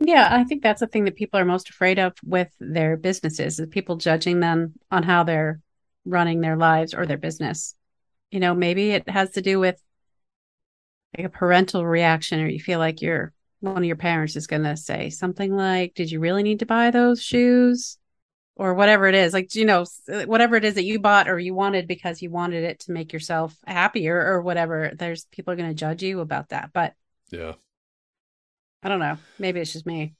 Yeah, 0.00 0.28
I 0.28 0.42
think 0.42 0.62
that's 0.64 0.80
the 0.80 0.88
thing 0.88 1.04
that 1.04 1.14
people 1.14 1.38
are 1.38 1.44
most 1.44 1.70
afraid 1.70 2.00
of 2.00 2.14
with 2.24 2.48
their 2.58 2.96
businesses 2.96 3.60
is 3.60 3.68
people 3.68 3.96
judging 3.96 4.40
them 4.40 4.72
on 4.90 5.04
how 5.04 5.22
they're 5.22 5.60
running 6.04 6.40
their 6.40 6.56
lives 6.56 6.94
or 6.94 7.06
their 7.06 7.18
business. 7.18 7.76
You 8.30 8.40
know, 8.40 8.54
maybe 8.54 8.90
it 8.90 9.08
has 9.08 9.30
to 9.30 9.42
do 9.42 9.58
with 9.58 9.80
like 11.16 11.26
a 11.26 11.30
parental 11.30 11.86
reaction, 11.86 12.40
or 12.40 12.48
you 12.48 12.60
feel 12.60 12.78
like 12.78 13.02
your 13.02 13.32
one 13.60 13.78
of 13.78 13.84
your 13.84 13.96
parents 13.96 14.36
is 14.36 14.46
going 14.46 14.62
to 14.62 14.76
say 14.76 15.10
something 15.10 15.54
like, 15.54 15.94
"Did 15.94 16.10
you 16.10 16.20
really 16.20 16.42
need 16.42 16.60
to 16.60 16.66
buy 16.66 16.90
those 16.90 17.22
shoes?" 17.22 17.98
Or 18.56 18.74
whatever 18.74 19.06
it 19.06 19.14
is, 19.14 19.32
like 19.32 19.54
you 19.54 19.64
know, 19.64 19.86
uh, 20.12 20.24
whatever 20.24 20.54
it 20.56 20.64
is 20.64 20.74
that 20.74 20.84
you 20.84 21.00
bought 21.00 21.28
or 21.28 21.38
you 21.38 21.54
wanted 21.54 21.88
because 21.88 22.20
you 22.20 22.30
wanted 22.30 22.62
it 22.64 22.80
to 22.80 22.92
make 22.92 23.12
yourself 23.12 23.56
happier 23.66 24.16
or 24.16 24.42
whatever. 24.42 24.92
There's 24.94 25.24
people 25.26 25.52
are 25.52 25.56
going 25.56 25.70
to 25.70 25.74
judge 25.74 26.02
you 26.02 26.20
about 26.20 26.50
that, 26.50 26.70
but 26.72 26.94
Yeah. 27.30 27.54
I 28.82 28.88
don't 28.88 28.98
know. 28.98 29.18
Maybe 29.38 29.60
it's 29.60 29.72
just 29.72 29.86
me. 29.86 30.14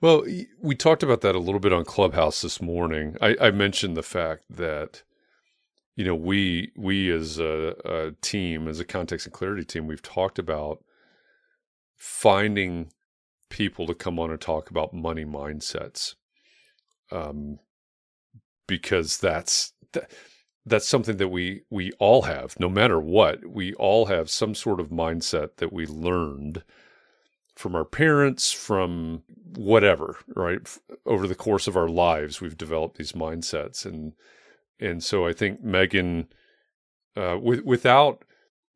Well, 0.00 0.24
we 0.60 0.74
talked 0.74 1.02
about 1.02 1.22
that 1.22 1.34
a 1.34 1.38
little 1.40 1.60
bit 1.60 1.72
on 1.72 1.84
Clubhouse 1.84 2.42
this 2.42 2.60
morning. 2.60 3.16
I, 3.20 3.36
I 3.40 3.50
mentioned 3.50 3.96
the 3.96 4.02
fact 4.02 4.44
that, 4.50 5.02
you 5.96 6.04
know, 6.04 6.14
we 6.14 6.72
we 6.76 7.10
as 7.10 7.38
a, 7.38 7.74
a 7.84 8.12
team, 8.20 8.68
as 8.68 8.78
a 8.78 8.84
context 8.84 9.26
and 9.26 9.32
clarity 9.32 9.64
team, 9.64 9.86
we've 9.86 10.02
talked 10.02 10.38
about 10.38 10.84
finding 11.96 12.92
people 13.48 13.86
to 13.86 13.94
come 13.94 14.18
on 14.18 14.30
and 14.30 14.40
talk 14.40 14.70
about 14.70 14.92
money 14.92 15.24
mindsets, 15.24 16.14
um, 17.10 17.58
because 18.66 19.16
that's 19.18 19.72
that, 19.92 20.10
that's 20.66 20.86
something 20.86 21.16
that 21.16 21.28
we 21.28 21.62
we 21.70 21.92
all 21.92 22.22
have, 22.22 22.60
no 22.60 22.68
matter 22.68 23.00
what. 23.00 23.46
We 23.46 23.72
all 23.74 24.06
have 24.06 24.28
some 24.28 24.54
sort 24.54 24.80
of 24.80 24.90
mindset 24.90 25.56
that 25.56 25.72
we 25.72 25.86
learned 25.86 26.62
from 27.54 27.74
our 27.74 27.86
parents, 27.86 28.52
from 28.52 29.22
whatever, 29.56 30.18
right? 30.34 30.60
Over 31.06 31.26
the 31.26 31.34
course 31.34 31.66
of 31.66 31.76
our 31.76 31.88
lives, 31.88 32.42
we've 32.42 32.58
developed 32.58 32.98
these 32.98 33.12
mindsets, 33.12 33.86
and 33.86 34.12
and 34.80 35.02
so 35.02 35.26
I 35.26 35.32
think 35.32 35.62
Megan, 35.62 36.28
uh, 37.16 37.38
with, 37.40 37.64
without 37.64 38.24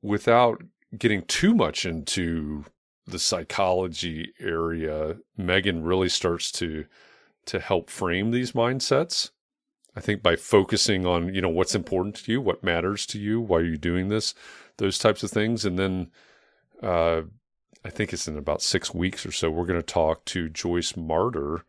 without 0.02 0.62
getting 0.96 1.22
too 1.22 1.54
much 1.54 1.84
into 1.84 2.64
the 3.06 3.18
psychology 3.18 4.32
area, 4.40 5.16
Megan 5.36 5.84
really 5.84 6.08
starts 6.08 6.50
to 6.52 6.86
to 7.46 7.58
help 7.60 7.90
frame 7.90 8.30
these 8.30 8.52
mindsets. 8.52 9.30
I 9.96 10.00
think 10.00 10.22
by 10.22 10.36
focusing 10.36 11.04
on 11.06 11.34
you 11.34 11.40
know 11.40 11.48
what's 11.48 11.74
important 11.74 12.16
to 12.16 12.32
you, 12.32 12.40
what 12.40 12.64
matters 12.64 13.06
to 13.06 13.18
you, 13.18 13.40
why 13.40 13.58
are 13.58 13.64
you 13.64 13.76
doing 13.76 14.08
this, 14.08 14.34
those 14.78 14.98
types 14.98 15.22
of 15.22 15.30
things, 15.30 15.64
and 15.64 15.78
then 15.78 16.10
uh, 16.82 17.22
I 17.84 17.90
think 17.90 18.12
it's 18.12 18.28
in 18.28 18.36
about 18.36 18.62
six 18.62 18.94
weeks 18.94 19.24
or 19.26 19.32
so 19.32 19.50
we're 19.50 19.66
going 19.66 19.80
to 19.80 19.86
talk 19.86 20.24
to 20.26 20.48
Joyce 20.48 20.92
Marter, 20.92 21.62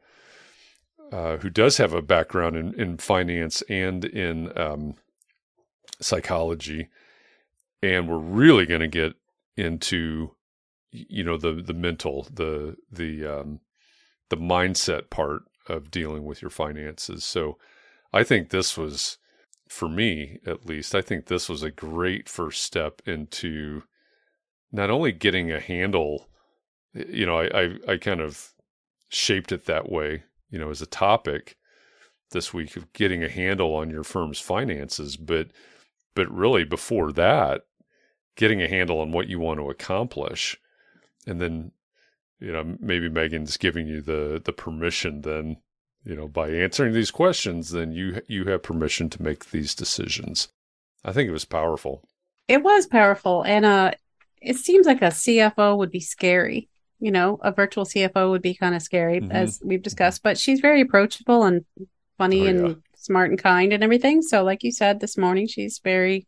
uh, 1.11 1.37
who 1.37 1.49
does 1.49 1.77
have 1.77 1.93
a 1.93 2.01
background 2.01 2.55
in, 2.55 2.73
in 2.79 2.97
finance 2.97 3.61
and 3.69 4.05
in 4.05 4.57
um, 4.57 4.95
psychology, 5.99 6.89
and 7.83 8.07
we're 8.07 8.17
really 8.17 8.65
going 8.65 8.81
to 8.81 8.87
get 8.87 9.13
into 9.57 10.31
you 10.91 11.23
know 11.23 11.37
the 11.37 11.53
the 11.53 11.73
mental 11.73 12.27
the 12.31 12.77
the 12.91 13.25
um, 13.25 13.59
the 14.29 14.37
mindset 14.37 15.09
part 15.09 15.43
of 15.67 15.91
dealing 15.91 16.25
with 16.25 16.41
your 16.41 16.51
finances. 16.51 17.23
So 17.23 17.57
I 18.13 18.23
think 18.23 18.49
this 18.49 18.77
was 18.77 19.17
for 19.67 19.87
me 19.87 20.39
at 20.45 20.65
least 20.65 20.93
I 20.93 21.01
think 21.01 21.25
this 21.25 21.47
was 21.47 21.63
a 21.63 21.71
great 21.71 22.27
first 22.27 22.61
step 22.61 23.01
into 23.05 23.83
not 24.71 24.89
only 24.89 25.13
getting 25.13 25.49
a 25.49 25.61
handle 25.61 26.27
you 26.93 27.25
know 27.25 27.39
I, 27.39 27.61
I, 27.61 27.93
I 27.93 27.97
kind 27.97 28.19
of 28.19 28.51
shaped 29.07 29.53
it 29.53 29.65
that 29.67 29.89
way 29.89 30.23
you 30.51 30.59
know, 30.59 30.69
as 30.69 30.81
a 30.81 30.85
topic 30.85 31.57
this 32.31 32.53
week 32.53 32.75
of 32.75 32.91
getting 32.93 33.23
a 33.23 33.29
handle 33.29 33.73
on 33.73 33.89
your 33.89 34.03
firm's 34.03 34.39
finances, 34.39 35.17
but 35.17 35.47
but 36.13 36.29
really 36.29 36.65
before 36.65 37.11
that, 37.13 37.61
getting 38.35 38.61
a 38.61 38.67
handle 38.67 38.99
on 38.99 39.11
what 39.11 39.27
you 39.27 39.39
want 39.39 39.59
to 39.59 39.69
accomplish, 39.69 40.57
and 41.25 41.41
then 41.41 41.71
you 42.39 42.51
know 42.51 42.77
maybe 42.79 43.09
Megan's 43.09 43.57
giving 43.57 43.87
you 43.87 44.01
the 44.01 44.41
the 44.43 44.53
permission 44.53 45.21
then 45.21 45.57
you 46.03 46.15
know 46.15 46.27
by 46.27 46.49
answering 46.49 46.93
these 46.93 47.11
questions 47.11 47.69
then 47.71 47.91
you 47.91 48.21
you 48.27 48.45
have 48.45 48.63
permission 48.63 49.09
to 49.09 49.23
make 49.23 49.51
these 49.51 49.73
decisions. 49.73 50.49
I 51.03 51.13
think 51.13 51.27
it 51.27 51.33
was 51.33 51.45
powerful. 51.45 52.03
It 52.47 52.63
was 52.63 52.85
powerful, 52.85 53.43
and 53.43 53.65
uh, 53.65 53.91
it 54.41 54.57
seems 54.57 54.85
like 54.85 55.01
a 55.01 55.05
CFO 55.05 55.77
would 55.77 55.91
be 55.91 56.01
scary 56.01 56.69
you 57.01 57.11
know, 57.11 57.39
a 57.41 57.51
virtual 57.51 57.83
CFO 57.83 58.29
would 58.29 58.43
be 58.43 58.53
kind 58.53 58.75
of 58.75 58.81
scary, 58.83 59.19
mm-hmm. 59.19 59.31
as 59.31 59.59
we've 59.63 59.81
discussed, 59.81 60.21
but 60.21 60.37
she's 60.37 60.59
very 60.59 60.81
approachable 60.81 61.43
and 61.43 61.65
funny 62.19 62.43
oh, 62.43 62.45
and 62.45 62.67
yeah. 62.67 62.73
smart 62.95 63.31
and 63.31 63.41
kind 63.41 63.73
and 63.73 63.83
everything. 63.83 64.21
So, 64.21 64.43
like 64.43 64.63
you 64.63 64.71
said 64.71 64.99
this 64.99 65.17
morning, 65.17 65.47
she's 65.47 65.81
very, 65.83 66.27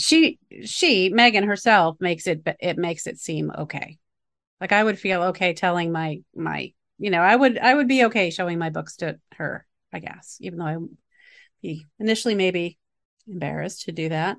she, 0.00 0.38
she, 0.64 1.10
Megan 1.10 1.44
herself 1.44 1.98
makes 2.00 2.26
it, 2.26 2.40
it 2.58 2.78
makes 2.78 3.06
it 3.06 3.20
seem 3.20 3.52
okay. 3.56 3.98
Like 4.62 4.72
I 4.72 4.82
would 4.82 4.98
feel 4.98 5.24
okay 5.24 5.52
telling 5.52 5.92
my, 5.92 6.22
my, 6.34 6.72
you 6.98 7.10
know, 7.10 7.20
I 7.20 7.36
would, 7.36 7.58
I 7.58 7.74
would 7.74 7.86
be 7.86 8.04
okay 8.06 8.30
showing 8.30 8.58
my 8.58 8.70
books 8.70 8.96
to 8.96 9.18
her, 9.34 9.66
I 9.92 9.98
guess, 9.98 10.38
even 10.40 10.58
though 10.58 10.64
I 10.64 10.76
be 11.60 11.86
initially 12.00 12.34
maybe 12.34 12.78
embarrassed 13.28 13.82
to 13.84 13.92
do 13.92 14.08
that. 14.08 14.38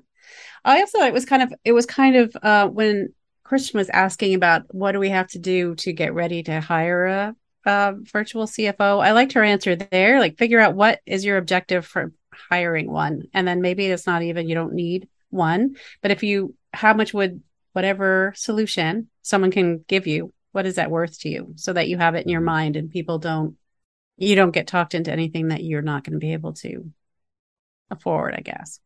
I 0.64 0.80
also, 0.80 0.98
it 0.98 1.12
was 1.12 1.24
kind 1.24 1.44
of, 1.44 1.54
it 1.64 1.72
was 1.72 1.86
kind 1.86 2.16
of, 2.16 2.36
uh, 2.42 2.66
when 2.66 3.14
Christian 3.50 3.78
was 3.78 3.90
asking 3.90 4.34
about 4.34 4.72
what 4.72 4.92
do 4.92 5.00
we 5.00 5.08
have 5.08 5.26
to 5.26 5.40
do 5.40 5.74
to 5.74 5.92
get 5.92 6.14
ready 6.14 6.44
to 6.44 6.60
hire 6.60 7.06
a, 7.06 7.36
a 7.64 7.94
virtual 8.00 8.46
CFO. 8.46 9.04
I 9.04 9.10
liked 9.10 9.32
her 9.32 9.42
answer 9.42 9.74
there. 9.74 10.20
Like, 10.20 10.38
figure 10.38 10.60
out 10.60 10.76
what 10.76 11.00
is 11.04 11.24
your 11.24 11.36
objective 11.36 11.84
for 11.84 12.12
hiring 12.48 12.88
one, 12.88 13.24
and 13.34 13.48
then 13.48 13.60
maybe 13.60 13.86
it's 13.86 14.06
not 14.06 14.22
even 14.22 14.48
you 14.48 14.54
don't 14.54 14.74
need 14.74 15.08
one, 15.30 15.74
but 16.00 16.12
if 16.12 16.22
you, 16.22 16.54
how 16.72 16.94
much 16.94 17.12
would 17.12 17.42
whatever 17.72 18.32
solution 18.36 19.08
someone 19.22 19.50
can 19.50 19.84
give 19.88 20.06
you, 20.06 20.32
what 20.52 20.64
is 20.64 20.76
that 20.76 20.92
worth 20.92 21.18
to 21.22 21.28
you, 21.28 21.54
so 21.56 21.72
that 21.72 21.88
you 21.88 21.98
have 21.98 22.14
it 22.14 22.24
in 22.24 22.28
your 22.28 22.40
mm-hmm. 22.40 22.46
mind 22.46 22.76
and 22.76 22.88
people 22.88 23.18
don't, 23.18 23.56
you 24.16 24.36
don't 24.36 24.52
get 24.52 24.68
talked 24.68 24.94
into 24.94 25.10
anything 25.10 25.48
that 25.48 25.64
you're 25.64 25.82
not 25.82 26.04
going 26.04 26.12
to 26.12 26.24
be 26.24 26.34
able 26.34 26.52
to 26.52 26.88
afford. 27.90 28.32
I 28.36 28.42
guess. 28.42 28.78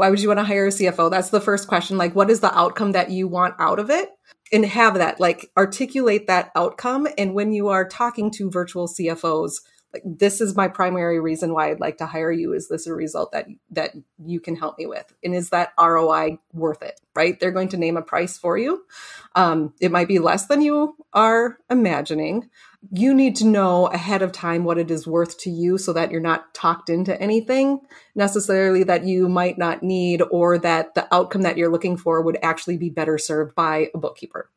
Why 0.00 0.08
would 0.08 0.22
you 0.22 0.28
want 0.28 0.40
to 0.40 0.44
hire 0.44 0.64
a 0.64 0.70
CFO? 0.70 1.10
That's 1.10 1.28
the 1.28 1.42
first 1.42 1.68
question. 1.68 1.98
Like, 1.98 2.14
what 2.14 2.30
is 2.30 2.40
the 2.40 2.56
outcome 2.58 2.92
that 2.92 3.10
you 3.10 3.28
want 3.28 3.54
out 3.58 3.78
of 3.78 3.90
it? 3.90 4.08
And 4.50 4.64
have 4.64 4.94
that, 4.94 5.20
like, 5.20 5.50
articulate 5.58 6.26
that 6.26 6.50
outcome. 6.56 7.06
And 7.18 7.34
when 7.34 7.52
you 7.52 7.68
are 7.68 7.86
talking 7.86 8.30
to 8.30 8.50
virtual 8.50 8.88
CFOs, 8.88 9.60
like, 9.92 10.02
this 10.06 10.40
is 10.40 10.56
my 10.56 10.68
primary 10.68 11.20
reason 11.20 11.52
why 11.52 11.70
I'd 11.70 11.80
like 11.80 11.98
to 11.98 12.06
hire 12.06 12.32
you. 12.32 12.54
Is 12.54 12.66
this 12.66 12.86
a 12.86 12.94
result 12.94 13.32
that 13.32 13.48
that 13.72 13.90
you 14.24 14.40
can 14.40 14.56
help 14.56 14.78
me 14.78 14.86
with? 14.86 15.12
And 15.22 15.34
is 15.34 15.50
that 15.50 15.74
ROI 15.78 16.38
worth 16.54 16.82
it? 16.82 16.98
Right? 17.14 17.38
They're 17.38 17.50
going 17.50 17.68
to 17.68 17.76
name 17.76 17.98
a 17.98 18.02
price 18.02 18.38
for 18.38 18.56
you. 18.56 18.82
Um, 19.34 19.74
it 19.82 19.92
might 19.92 20.08
be 20.08 20.18
less 20.18 20.46
than 20.46 20.62
you 20.62 20.96
are 21.12 21.58
imagining, 21.68 22.48
you 22.90 23.12
need 23.12 23.36
to 23.36 23.46
know 23.46 23.86
ahead 23.88 24.22
of 24.22 24.32
time 24.32 24.64
what 24.64 24.78
it 24.78 24.90
is 24.90 25.06
worth 25.06 25.38
to 25.38 25.50
you 25.50 25.76
so 25.76 25.92
that 25.92 26.10
you're 26.10 26.20
not 26.20 26.54
talked 26.54 26.88
into 26.88 27.20
anything 27.20 27.80
necessarily 28.14 28.82
that 28.84 29.04
you 29.04 29.28
might 29.28 29.58
not 29.58 29.82
need 29.82 30.22
or 30.30 30.58
that 30.58 30.94
the 30.94 31.06
outcome 31.14 31.42
that 31.42 31.58
you're 31.58 31.70
looking 31.70 31.96
for 31.96 32.22
would 32.22 32.38
actually 32.42 32.78
be 32.78 32.88
better 32.88 33.18
served 33.18 33.54
by 33.54 33.90
a 33.94 33.98
bookkeeper 33.98 34.48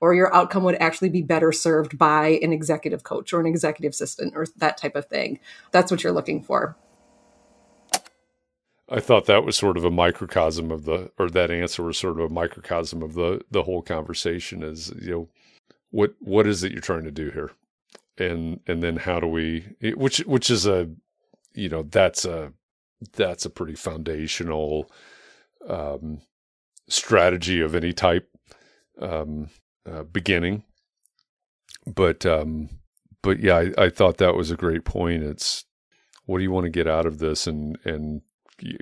or 0.00 0.14
your 0.14 0.34
outcome 0.34 0.64
would 0.64 0.80
actually 0.80 1.10
be 1.10 1.22
better 1.22 1.52
served 1.52 1.98
by 1.98 2.38
an 2.42 2.52
executive 2.52 3.02
coach 3.02 3.32
or 3.32 3.40
an 3.40 3.46
executive 3.46 3.90
assistant 3.90 4.32
or 4.34 4.46
that 4.56 4.78
type 4.78 4.96
of 4.96 5.06
thing. 5.06 5.38
That's 5.70 5.90
what 5.90 6.02
you're 6.02 6.12
looking 6.12 6.42
for. 6.42 6.76
I 8.88 9.00
thought 9.00 9.26
that 9.26 9.44
was 9.44 9.56
sort 9.56 9.76
of 9.76 9.84
a 9.84 9.90
microcosm 9.90 10.70
of 10.70 10.84
the, 10.84 11.10
or 11.18 11.28
that 11.30 11.50
answer 11.50 11.82
was 11.82 11.98
sort 11.98 12.20
of 12.20 12.30
a 12.30 12.32
microcosm 12.32 13.02
of 13.02 13.14
the 13.14 13.42
the 13.50 13.64
whole 13.64 13.82
conversation. 13.82 14.62
Is 14.62 14.92
you 15.00 15.10
know, 15.10 15.28
what 15.90 16.14
what 16.20 16.46
is 16.46 16.62
it 16.62 16.70
you're 16.70 16.80
trying 16.80 17.02
to 17.02 17.10
do 17.10 17.30
here? 17.30 17.50
And 18.18 18.60
and 18.66 18.82
then 18.82 18.96
how 18.96 19.20
do 19.20 19.26
we 19.26 19.66
which 19.94 20.18
which 20.20 20.50
is 20.50 20.66
a 20.66 20.88
you 21.54 21.68
know 21.68 21.82
that's 21.82 22.24
a 22.24 22.52
that's 23.12 23.44
a 23.44 23.50
pretty 23.50 23.74
foundational 23.74 24.90
um, 25.68 26.20
strategy 26.88 27.60
of 27.60 27.74
any 27.74 27.92
type 27.92 28.28
um, 29.00 29.50
uh, 29.90 30.02
beginning. 30.04 30.64
But 31.86 32.24
um, 32.24 32.70
but 33.22 33.40
yeah 33.40 33.56
I, 33.56 33.84
I 33.84 33.90
thought 33.90 34.18
that 34.18 34.34
was 34.34 34.50
a 34.50 34.56
great 34.56 34.84
point. 34.84 35.22
It's 35.22 35.64
what 36.26 36.38
do 36.38 36.44
you 36.44 36.50
want 36.50 36.64
to 36.64 36.70
get 36.70 36.88
out 36.88 37.06
of 37.06 37.18
this 37.18 37.46
and 37.46 37.78
and 37.84 38.22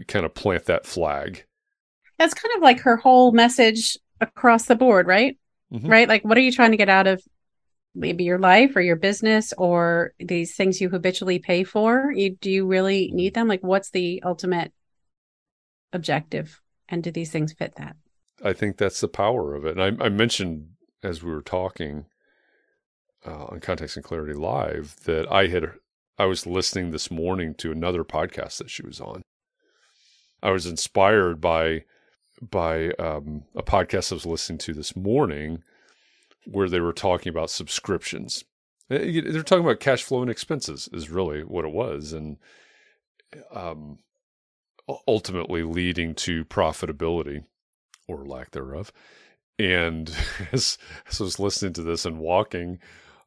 kind 0.06 0.24
of 0.24 0.34
plant 0.34 0.66
that 0.66 0.86
flag? 0.86 1.44
That's 2.18 2.34
kind 2.34 2.54
of 2.56 2.62
like 2.62 2.80
her 2.80 2.96
whole 2.96 3.32
message 3.32 3.98
across 4.20 4.66
the 4.66 4.76
board 4.76 5.06
right? 5.06 5.36
Mm-hmm. 5.72 5.88
right? 5.88 6.08
Like 6.08 6.24
what 6.24 6.38
are 6.38 6.42
you 6.42 6.52
trying 6.52 6.70
to 6.70 6.76
get 6.76 6.88
out 6.88 7.06
of 7.06 7.22
maybe 7.94 8.24
your 8.24 8.38
life 8.38 8.74
or 8.76 8.80
your 8.80 8.96
business 8.96 9.52
or 9.56 10.12
these 10.18 10.54
things 10.54 10.80
you 10.80 10.88
habitually 10.88 11.38
pay 11.38 11.64
for 11.64 12.12
you, 12.12 12.36
do 12.36 12.50
you 12.50 12.66
really 12.66 13.10
need 13.12 13.34
them? 13.34 13.48
Like 13.48 13.62
what's 13.62 13.90
the 13.90 14.22
ultimate 14.24 14.72
objective? 15.92 16.60
And 16.88 17.02
do 17.02 17.10
these 17.10 17.30
things 17.30 17.52
fit 17.52 17.74
that? 17.76 17.96
I 18.42 18.52
think 18.52 18.76
that's 18.76 19.00
the 19.00 19.08
power 19.08 19.54
of 19.54 19.64
it. 19.64 19.78
And 19.78 20.00
i, 20.00 20.04
I 20.04 20.08
mentioned 20.08 20.68
as 21.02 21.22
we 21.22 21.30
were 21.30 21.42
talking 21.42 22.06
uh, 23.26 23.44
on 23.44 23.60
context 23.60 23.96
and 23.96 24.04
clarity 24.04 24.34
live 24.34 24.96
that 25.04 25.30
i 25.30 25.46
had 25.46 25.70
i 26.18 26.24
was 26.26 26.46
listening 26.46 26.90
this 26.90 27.10
morning 27.10 27.54
to 27.54 27.72
another 27.72 28.04
podcast 28.04 28.58
that 28.58 28.70
she 28.70 28.84
was 28.84 29.00
on. 29.00 29.22
I 30.42 30.50
was 30.50 30.66
inspired 30.66 31.40
by 31.40 31.84
by 32.42 32.90
um, 32.92 33.44
a 33.54 33.62
podcast 33.62 34.12
i 34.12 34.16
was 34.16 34.26
listening 34.26 34.58
to 34.58 34.74
this 34.74 34.96
morning 34.96 35.62
where 36.46 36.68
they 36.68 36.80
were 36.80 36.92
talking 36.92 37.30
about 37.30 37.50
subscriptions. 37.50 38.44
Eh, 38.90 39.20
they're 39.24 39.42
talking 39.42 39.64
about 39.64 39.80
cash 39.80 40.02
flow 40.02 40.22
and 40.22 40.30
expenses 40.30 40.88
is 40.92 41.10
really 41.10 41.42
what 41.42 41.64
it 41.64 41.72
was, 41.72 42.12
and 42.12 42.36
um, 43.52 43.98
ultimately 45.08 45.62
leading 45.62 46.14
to 46.14 46.44
profitability 46.44 47.44
or 48.06 48.26
lack 48.26 48.50
thereof. 48.50 48.92
And 49.58 50.14
as, 50.52 50.78
as 51.08 51.20
I 51.20 51.24
was 51.24 51.38
listening 51.38 51.72
to 51.74 51.82
this 51.82 52.04
and 52.04 52.18
walking, 52.18 52.78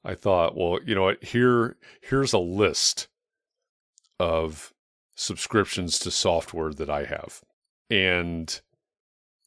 I 0.04 0.16
thought, 0.16 0.56
well, 0.56 0.80
you 0.86 0.96
know 0.96 1.04
what? 1.04 1.24
Here, 1.24 1.78
here's 2.02 2.34
a 2.34 2.40
list 2.40 3.08
of 4.20 4.74
subscriptions 5.16 6.00
to 6.00 6.12
software 6.12 6.74
that 6.74 6.90
I 6.90 7.06
have. 7.06 7.42
And 7.90 8.60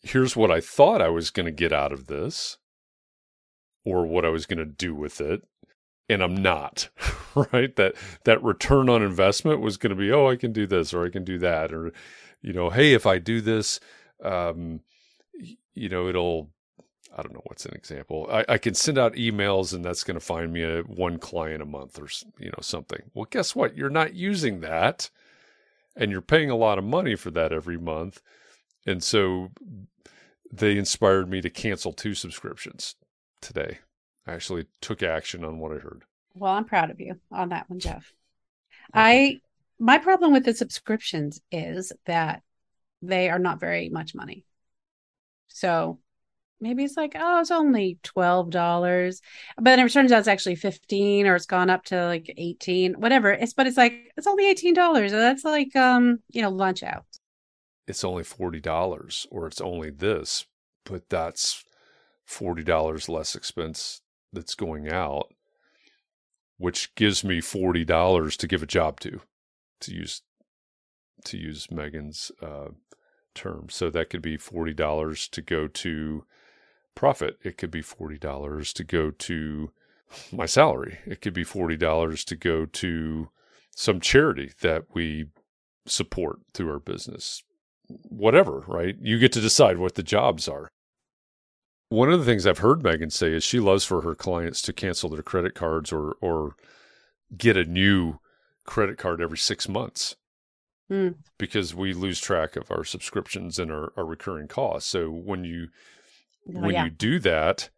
here's 0.02 0.36
what 0.36 0.50
I 0.50 0.60
thought 0.60 1.02
I 1.02 1.08
was 1.08 1.30
going 1.30 1.46
to 1.46 1.52
get 1.52 1.72
out 1.72 1.92
of 1.92 2.06
this 2.06 2.58
or 3.84 4.06
what 4.06 4.24
I 4.24 4.28
was 4.28 4.46
going 4.46 4.58
to 4.58 4.64
do 4.64 4.94
with 4.94 5.20
it 5.20 5.42
and 6.10 6.24
I'm 6.24 6.42
not, 6.42 6.88
right? 7.52 7.74
That 7.76 7.94
that 8.24 8.42
return 8.42 8.88
on 8.88 9.02
investment 9.02 9.60
was 9.60 9.76
going 9.76 9.90
to 9.90 9.96
be, 9.96 10.10
oh, 10.12 10.28
I 10.28 10.36
can 10.36 10.52
do 10.52 10.66
this 10.66 10.92
or 10.92 11.06
I 11.06 11.08
can 11.10 11.24
do 11.24 11.38
that 11.38 11.72
or 11.72 11.92
you 12.42 12.52
know, 12.52 12.70
hey, 12.70 12.94
if 12.94 13.06
I 13.06 13.18
do 13.18 13.40
this 13.40 13.80
um 14.22 14.80
you 15.74 15.88
know, 15.88 16.08
it'll 16.08 16.50
I 17.16 17.22
don't 17.22 17.32
know 17.32 17.42
what's 17.44 17.64
an 17.64 17.74
example. 17.74 18.28
I, 18.30 18.44
I 18.48 18.58
can 18.58 18.74
send 18.74 18.98
out 18.98 19.14
emails 19.14 19.72
and 19.72 19.84
that's 19.84 20.04
going 20.04 20.18
to 20.18 20.24
find 20.24 20.52
me 20.52 20.62
a 20.62 20.82
one 20.82 21.18
client 21.18 21.62
a 21.62 21.66
month 21.66 21.98
or 21.98 22.08
you 22.38 22.50
know 22.50 22.60
something. 22.60 23.02
Well, 23.14 23.26
guess 23.30 23.54
what? 23.54 23.76
You're 23.76 23.90
not 23.90 24.14
using 24.14 24.60
that, 24.60 25.10
and 25.96 26.10
you're 26.10 26.20
paying 26.20 26.50
a 26.50 26.56
lot 26.56 26.78
of 26.78 26.84
money 26.84 27.16
for 27.16 27.30
that 27.32 27.52
every 27.52 27.78
month, 27.78 28.20
and 28.86 29.02
so 29.02 29.50
they 30.52 30.76
inspired 30.76 31.28
me 31.28 31.40
to 31.40 31.50
cancel 31.50 31.92
two 31.92 32.14
subscriptions 32.14 32.96
today. 33.40 33.78
I 34.26 34.32
actually 34.32 34.66
took 34.80 35.02
action 35.02 35.44
on 35.44 35.58
what 35.58 35.72
I 35.72 35.76
heard. 35.76 36.04
Well, 36.34 36.52
I'm 36.52 36.64
proud 36.64 36.90
of 36.90 37.00
you 37.00 37.18
on 37.32 37.50
that 37.50 37.68
one, 37.68 37.80
Jeff. 37.80 38.12
I 38.94 39.40
my 39.78 39.98
problem 39.98 40.32
with 40.32 40.44
the 40.44 40.54
subscriptions 40.54 41.40
is 41.50 41.92
that 42.06 42.42
they 43.02 43.30
are 43.30 43.38
not 43.38 43.60
very 43.60 43.88
much 43.88 44.14
money. 44.14 44.44
So 45.48 45.98
maybe 46.60 46.84
it's 46.84 46.96
like, 46.96 47.16
oh, 47.18 47.40
it's 47.40 47.50
only 47.50 47.98
twelve 48.02 48.50
dollars, 48.50 49.20
but 49.56 49.64
then 49.64 49.80
it 49.80 49.90
turns 49.90 50.12
out 50.12 50.18
it's 50.20 50.28
actually 50.28 50.56
fifteen, 50.56 51.26
or 51.26 51.34
it's 51.34 51.46
gone 51.46 51.70
up 51.70 51.84
to 51.86 52.06
like 52.06 52.32
eighteen, 52.36 52.94
whatever. 52.94 53.32
It's 53.32 53.54
but 53.54 53.66
it's 53.66 53.76
like 53.76 54.12
it's 54.16 54.26
only 54.26 54.48
eighteen 54.48 54.74
dollars, 54.74 55.12
and 55.12 55.20
that's 55.20 55.44
like 55.44 55.74
um, 55.74 56.18
you 56.28 56.42
know, 56.42 56.50
lunch 56.50 56.82
out. 56.82 57.04
It's 57.88 58.04
only 58.04 58.22
forty 58.22 58.60
dollars, 58.60 59.26
or 59.30 59.46
it's 59.46 59.60
only 59.60 59.90
this, 59.90 60.46
but 60.84 61.08
that's 61.08 61.64
forty 62.30 62.62
dollars 62.62 63.08
less 63.08 63.34
expense 63.34 64.00
that's 64.32 64.54
going 64.54 64.90
out, 64.90 65.26
which 66.58 66.94
gives 66.94 67.24
me 67.24 67.40
forty 67.40 67.84
dollars 67.84 68.36
to 68.38 68.46
give 68.46 68.62
a 68.62 68.66
job 68.66 69.00
to, 69.00 69.20
to 69.80 69.92
use 69.92 70.22
to 71.24 71.36
use 71.36 71.70
Megan's 71.70 72.32
uh, 72.40 72.68
term. 73.34 73.66
So 73.70 73.90
that 73.90 74.10
could 74.10 74.22
be 74.22 74.36
forty 74.36 74.72
dollars 74.72 75.28
to 75.28 75.42
go 75.42 75.66
to 75.66 76.24
profit. 76.94 77.38
It 77.42 77.56
could 77.56 77.70
be 77.70 77.82
$40 77.82 78.72
to 78.74 78.84
go 78.84 79.10
to 79.10 79.70
my 80.32 80.46
salary. 80.46 80.98
It 81.06 81.20
could 81.20 81.34
be 81.34 81.44
$40 81.44 82.24
to 82.24 82.36
go 82.36 82.66
to 82.66 83.30
some 83.74 84.00
charity 84.00 84.52
that 84.60 84.84
we 84.92 85.26
support 85.86 86.40
through 86.52 86.70
our 86.70 86.78
business. 86.78 87.42
Whatever, 87.88 88.64
right? 88.66 88.96
You 89.00 89.18
get 89.18 89.32
to 89.32 89.40
decide 89.40 89.78
what 89.78 89.94
the 89.94 90.02
jobs 90.02 90.48
are. 90.48 90.70
One 91.90 92.10
of 92.12 92.20
the 92.20 92.24
things 92.24 92.46
I've 92.46 92.58
heard 92.58 92.82
Megan 92.82 93.10
say 93.10 93.32
is 93.32 93.44
she 93.44 93.60
loves 93.60 93.84
for 93.84 94.00
her 94.02 94.14
clients 94.14 94.62
to 94.62 94.72
cancel 94.72 95.10
their 95.10 95.22
credit 95.22 95.54
cards 95.54 95.92
or 95.92 96.16
or 96.20 96.54
get 97.36 97.56
a 97.56 97.64
new 97.64 98.18
credit 98.64 98.96
card 98.96 99.20
every 99.20 99.38
six 99.38 99.68
months 99.68 100.16
mm. 100.90 101.14
because 101.38 101.74
we 101.74 101.92
lose 101.92 102.20
track 102.20 102.56
of 102.56 102.70
our 102.70 102.84
subscriptions 102.84 103.58
and 103.58 103.70
our, 103.70 103.92
our 103.96 104.04
recurring 104.04 104.48
costs. 104.48 104.88
So 104.88 105.10
when 105.10 105.44
you 105.44 105.68
oh, 106.48 106.60
when 106.60 106.74
yeah. 106.74 106.84
you 106.84 106.90
do 106.90 107.18
that, 107.18 107.70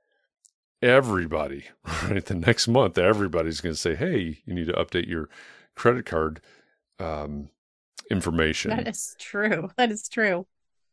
everybody, 0.80 1.64
right, 2.04 2.24
the 2.24 2.34
next 2.34 2.68
month, 2.68 2.98
everybody's 2.98 3.60
going 3.60 3.74
to 3.74 3.80
say, 3.80 3.94
hey, 3.94 4.42
you 4.44 4.54
need 4.54 4.66
to 4.66 4.74
update 4.74 5.08
your 5.08 5.28
credit 5.74 6.06
card 6.06 6.40
um, 6.98 7.48
information. 8.10 8.70
That 8.70 8.88
is 8.88 9.16
true. 9.18 9.70
That 9.76 9.90
is 9.90 10.08
true. 10.08 10.46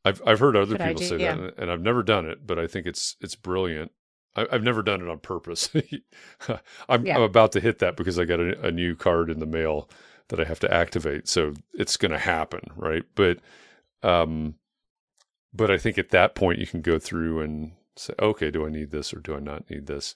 I've 0.05 0.21
I've 0.25 0.39
heard 0.39 0.55
other 0.55 0.77
people 0.77 1.01
say 1.01 1.17
yeah. 1.19 1.35
that, 1.35 1.57
and 1.57 1.71
I've 1.71 1.81
never 1.81 2.03
done 2.03 2.25
it, 2.25 2.45
but 2.45 2.57
I 2.57 2.67
think 2.67 2.85
it's 2.85 3.15
it's 3.21 3.35
brilliant. 3.35 3.91
I, 4.35 4.45
have 4.51 4.63
never 4.63 4.83
done 4.83 5.01
it 5.01 5.09
on 5.09 5.19
purpose. 5.19 5.69
I'm, 6.89 7.05
yeah. 7.05 7.15
I'm, 7.15 7.23
about 7.23 7.51
to 7.53 7.59
hit 7.59 7.79
that 7.79 7.97
because 7.97 8.19
I 8.19 8.25
got 8.25 8.39
a, 8.39 8.67
a, 8.67 8.71
new 8.71 8.95
card 8.95 9.29
in 9.29 9.39
the 9.39 9.47
mail 9.47 9.89
that 10.29 10.39
I 10.39 10.43
have 10.43 10.59
to 10.59 10.73
activate, 10.73 11.27
so 11.27 11.53
it's 11.73 11.97
going 11.97 12.11
to 12.11 12.19
happen, 12.19 12.61
right? 12.75 13.03
But 13.15 13.39
um, 14.03 14.55
but 15.53 15.71
I 15.71 15.77
think 15.77 15.97
at 15.97 16.09
that 16.09 16.35
point 16.35 16.59
you 16.59 16.67
can 16.67 16.81
go 16.81 16.99
through 16.99 17.41
and 17.41 17.71
say, 17.95 18.13
okay, 18.19 18.51
do 18.51 18.65
I 18.65 18.69
need 18.69 18.91
this 18.91 19.13
or 19.13 19.19
do 19.19 19.35
I 19.35 19.39
not 19.39 19.69
need 19.69 19.87
this? 19.87 20.15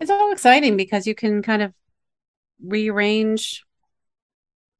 It's 0.00 0.10
all 0.10 0.32
exciting 0.32 0.76
because 0.76 1.06
you 1.06 1.14
can 1.14 1.42
kind 1.42 1.62
of 1.62 1.72
rearrange 2.62 3.64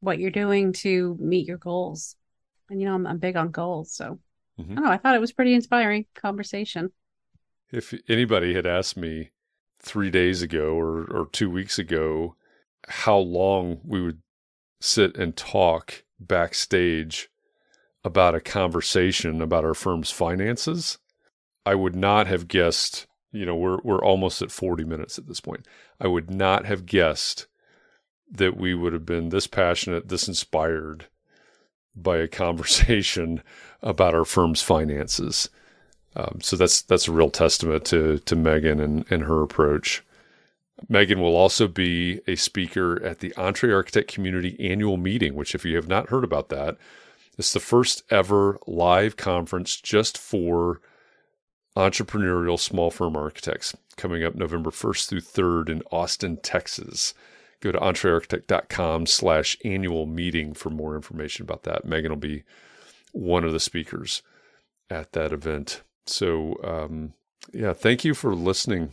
what 0.00 0.18
you're 0.18 0.30
doing 0.30 0.72
to 0.72 1.16
meet 1.18 1.46
your 1.46 1.56
goals. 1.56 2.16
And 2.68 2.80
you 2.80 2.86
know, 2.86 2.94
I'm, 2.94 3.06
I'm 3.06 3.18
big 3.18 3.36
on 3.36 3.50
goals, 3.50 3.92
so 3.92 4.18
mm-hmm. 4.60 4.72
I 4.72 4.74
don't 4.74 4.84
know. 4.84 4.90
I 4.90 4.96
thought 4.98 5.14
it 5.14 5.20
was 5.20 5.32
pretty 5.32 5.54
inspiring 5.54 6.06
conversation. 6.14 6.90
If 7.72 7.94
anybody 8.08 8.54
had 8.54 8.66
asked 8.66 8.96
me 8.96 9.30
three 9.80 10.10
days 10.10 10.42
ago 10.42 10.74
or 10.74 11.04
or 11.04 11.28
two 11.32 11.50
weeks 11.50 11.78
ago 11.78 12.36
how 12.88 13.18
long 13.18 13.80
we 13.84 14.00
would 14.00 14.20
sit 14.80 15.16
and 15.16 15.36
talk 15.36 16.04
backstage 16.20 17.28
about 18.04 18.34
a 18.34 18.40
conversation 18.40 19.40
about 19.40 19.64
our 19.64 19.74
firm's 19.74 20.10
finances, 20.10 20.98
I 21.64 21.74
would 21.74 21.96
not 21.96 22.26
have 22.26 22.48
guessed, 22.48 23.06
you 23.32 23.46
know, 23.46 23.56
we're 23.56 23.78
we're 23.82 24.04
almost 24.04 24.42
at 24.42 24.50
40 24.50 24.84
minutes 24.84 25.18
at 25.18 25.26
this 25.26 25.40
point. 25.40 25.66
I 26.00 26.06
would 26.06 26.30
not 26.30 26.66
have 26.66 26.86
guessed 26.86 27.46
that 28.30 28.56
we 28.56 28.74
would 28.74 28.92
have 28.92 29.06
been 29.06 29.30
this 29.30 29.46
passionate, 29.46 30.08
this 30.08 30.28
inspired 30.28 31.06
by 31.96 32.18
a 32.18 32.28
conversation 32.28 33.42
about 33.82 34.14
our 34.14 34.24
firm's 34.24 34.62
finances. 34.62 35.48
Um, 36.16 36.38
so 36.40 36.56
that's 36.56 36.82
that's 36.82 37.08
a 37.08 37.12
real 37.12 37.30
testament 37.30 37.84
to 37.86 38.18
to 38.18 38.36
Megan 38.36 38.80
and, 38.80 39.04
and 39.10 39.24
her 39.24 39.42
approach. 39.42 40.02
Megan 40.88 41.20
will 41.20 41.36
also 41.36 41.68
be 41.68 42.20
a 42.26 42.34
speaker 42.36 43.02
at 43.02 43.20
the 43.20 43.30
EntreArchitect 43.36 44.08
Community 44.08 44.56
Annual 44.58 44.96
Meeting, 44.96 45.34
which, 45.34 45.54
if 45.54 45.64
you 45.64 45.76
have 45.76 45.88
not 45.88 46.08
heard 46.08 46.24
about 46.24 46.48
that, 46.48 46.76
it's 47.38 47.52
the 47.52 47.60
first 47.60 48.02
ever 48.10 48.58
live 48.66 49.16
conference 49.16 49.76
just 49.76 50.18
for 50.18 50.80
entrepreneurial 51.76 52.58
small 52.58 52.90
firm 52.90 53.16
architects 53.16 53.74
coming 53.96 54.22
up 54.22 54.34
November 54.34 54.70
1st 54.70 55.08
through 55.08 55.20
3rd 55.20 55.68
in 55.68 55.82
Austin, 55.90 56.36
Texas. 56.38 57.14
Go 57.64 57.72
to 57.72 57.78
entrearchitect.com 57.78 59.06
slash 59.06 59.56
annual 59.64 60.04
meeting 60.04 60.52
for 60.52 60.68
more 60.68 60.94
information 60.94 61.44
about 61.44 61.62
that. 61.62 61.86
Megan 61.86 62.10
will 62.10 62.18
be 62.18 62.44
one 63.12 63.42
of 63.42 63.52
the 63.52 63.60
speakers 63.60 64.20
at 64.90 65.12
that 65.12 65.32
event. 65.32 65.82
So, 66.04 66.56
um, 66.62 67.14
yeah, 67.54 67.72
thank 67.72 68.04
you 68.04 68.12
for 68.12 68.34
listening 68.34 68.92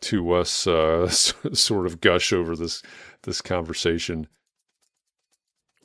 to 0.00 0.32
us 0.32 0.66
uh, 0.66 1.06
sort 1.10 1.84
of 1.84 2.00
gush 2.00 2.32
over 2.32 2.56
this 2.56 2.82
this 3.24 3.42
conversation. 3.42 4.26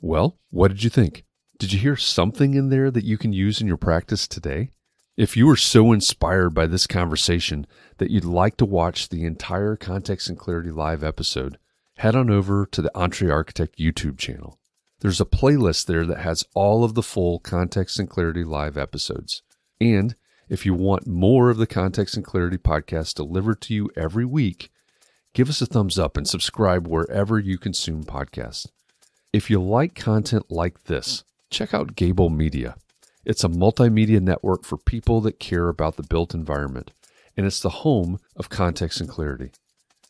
Well, 0.00 0.38
what 0.48 0.68
did 0.68 0.82
you 0.82 0.88
think? 0.88 1.24
Did 1.58 1.74
you 1.74 1.78
hear 1.78 1.96
something 1.96 2.54
in 2.54 2.70
there 2.70 2.90
that 2.90 3.04
you 3.04 3.18
can 3.18 3.34
use 3.34 3.60
in 3.60 3.66
your 3.66 3.76
practice 3.76 4.26
today? 4.26 4.70
If 5.20 5.36
you 5.36 5.46
were 5.46 5.56
so 5.56 5.92
inspired 5.92 6.54
by 6.54 6.66
this 6.66 6.86
conversation 6.86 7.66
that 7.98 8.10
you'd 8.10 8.24
like 8.24 8.56
to 8.56 8.64
watch 8.64 9.10
the 9.10 9.26
entire 9.26 9.76
Context 9.76 10.30
and 10.30 10.38
Clarity 10.38 10.70
Live 10.70 11.04
episode, 11.04 11.58
head 11.98 12.16
on 12.16 12.30
over 12.30 12.64
to 12.64 12.80
the 12.80 12.90
EntreArchitect 12.94 13.76
YouTube 13.78 14.16
channel. 14.16 14.58
There's 15.00 15.20
a 15.20 15.26
playlist 15.26 15.84
there 15.84 16.06
that 16.06 16.20
has 16.20 16.46
all 16.54 16.84
of 16.84 16.94
the 16.94 17.02
full 17.02 17.38
Context 17.38 17.98
and 17.98 18.08
Clarity 18.08 18.44
Live 18.44 18.78
episodes. 18.78 19.42
And 19.78 20.14
if 20.48 20.64
you 20.64 20.72
want 20.72 21.06
more 21.06 21.50
of 21.50 21.58
the 21.58 21.66
Context 21.66 22.16
and 22.16 22.24
Clarity 22.24 22.56
podcast 22.56 23.12
delivered 23.16 23.60
to 23.60 23.74
you 23.74 23.90
every 23.94 24.24
week, 24.24 24.70
give 25.34 25.50
us 25.50 25.60
a 25.60 25.66
thumbs 25.66 25.98
up 25.98 26.16
and 26.16 26.26
subscribe 26.26 26.86
wherever 26.86 27.38
you 27.38 27.58
consume 27.58 28.04
podcasts. 28.04 28.68
If 29.34 29.50
you 29.50 29.62
like 29.62 29.94
content 29.94 30.46
like 30.50 30.84
this, 30.84 31.24
check 31.50 31.74
out 31.74 31.94
Gable 31.94 32.30
Media. 32.30 32.76
It's 33.24 33.44
a 33.44 33.48
multimedia 33.48 34.18
network 34.18 34.64
for 34.64 34.78
people 34.78 35.20
that 35.20 35.38
care 35.38 35.68
about 35.68 35.96
the 35.96 36.02
built 36.02 36.32
environment, 36.32 36.90
and 37.36 37.44
it's 37.46 37.60
the 37.60 37.68
home 37.68 38.18
of 38.34 38.48
Context 38.48 38.98
and 38.98 39.10
Clarity. 39.10 39.50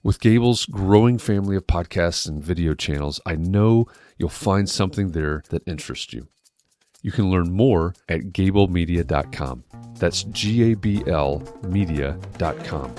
With 0.05 0.21
Gable's 0.21 0.65
growing 0.65 1.19
family 1.19 1.57
of 1.57 1.67
podcasts 1.67 2.29
and 2.29 2.43
video 2.43 2.73
channels, 2.73 3.21
I 3.27 3.35
know 3.35 3.87
you'll 4.17 4.29
find 4.29 4.71
something 4.71 5.11
there 5.11 5.43
that 5.51 5.67
interests 5.67 6.13
you. 6.13 6.29
You 7.03 7.11
can 7.11 7.31
learn 7.31 7.53
more 7.53 7.95
at 8.09 8.33
gablemedia.com. 8.33 9.65
That's 9.99 10.23
G 10.25 10.71
A 10.71 10.77
B 10.77 11.03
L 11.09 11.43
media.com. 11.65 12.95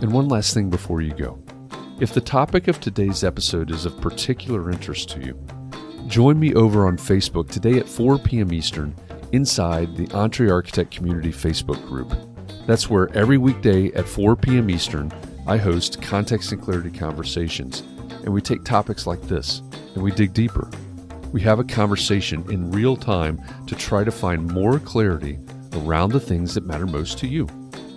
And 0.00 0.12
one 0.12 0.28
last 0.28 0.54
thing 0.54 0.70
before 0.70 1.02
you 1.02 1.12
go. 1.12 1.42
If 2.00 2.14
the 2.14 2.20
topic 2.22 2.68
of 2.68 2.80
today's 2.80 3.22
episode 3.22 3.70
is 3.70 3.84
of 3.84 4.00
particular 4.00 4.70
interest 4.70 5.10
to 5.10 5.20
you, 5.20 5.46
join 6.06 6.40
me 6.40 6.54
over 6.54 6.86
on 6.86 6.96
Facebook 6.96 7.50
today 7.50 7.78
at 7.78 7.88
4 7.88 8.18
p.m. 8.18 8.52
Eastern 8.52 8.96
inside 9.32 9.96
the 9.96 10.06
EntreArchitect 10.08 10.90
Community 10.90 11.30
Facebook 11.30 11.84
group. 11.86 12.12
That's 12.66 12.90
where 12.90 13.08
every 13.16 13.38
weekday 13.38 13.92
at 13.92 14.08
4 14.08 14.36
p.m. 14.36 14.70
Eastern, 14.70 15.12
I 15.46 15.56
host 15.56 16.02
context 16.02 16.52
and 16.52 16.60
clarity 16.60 16.90
conversations, 16.90 17.82
and 18.24 18.28
we 18.28 18.40
take 18.40 18.64
topics 18.64 19.06
like 19.06 19.22
this 19.22 19.62
and 19.94 20.02
we 20.02 20.10
dig 20.10 20.32
deeper. 20.32 20.68
we 21.32 21.42
have 21.42 21.58
a 21.58 21.64
conversation 21.64 22.42
in 22.50 22.70
real 22.70 22.96
time 22.96 23.38
to 23.66 23.74
try 23.74 24.02
to 24.04 24.10
find 24.10 24.50
more 24.50 24.78
clarity 24.78 25.38
around 25.74 26.10
the 26.10 26.18
things 26.18 26.54
that 26.54 26.64
matter 26.64 26.86
most 26.86 27.18
to 27.18 27.26
you. 27.26 27.46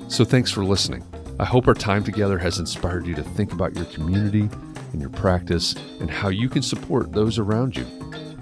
So 0.10 0.26
thanks 0.26 0.52
for 0.52 0.66
listening. 0.66 1.06
I 1.40 1.46
hope 1.46 1.68
our 1.68 1.74
time 1.74 2.04
together 2.04 2.38
has 2.38 2.60
inspired 2.60 3.08
you 3.08 3.16
to 3.16 3.24
think 3.24 3.54
about 3.54 3.76
your 3.76 3.86
community 3.86 4.50
and 4.92 5.00
your 5.00 5.12
practice 5.12 5.74
and 6.02 6.12
how 6.12 6.28
you 6.28 6.50
can 6.50 6.62
support 6.62 7.14
those 7.14 7.40
around 7.40 7.78
you. 7.78 7.86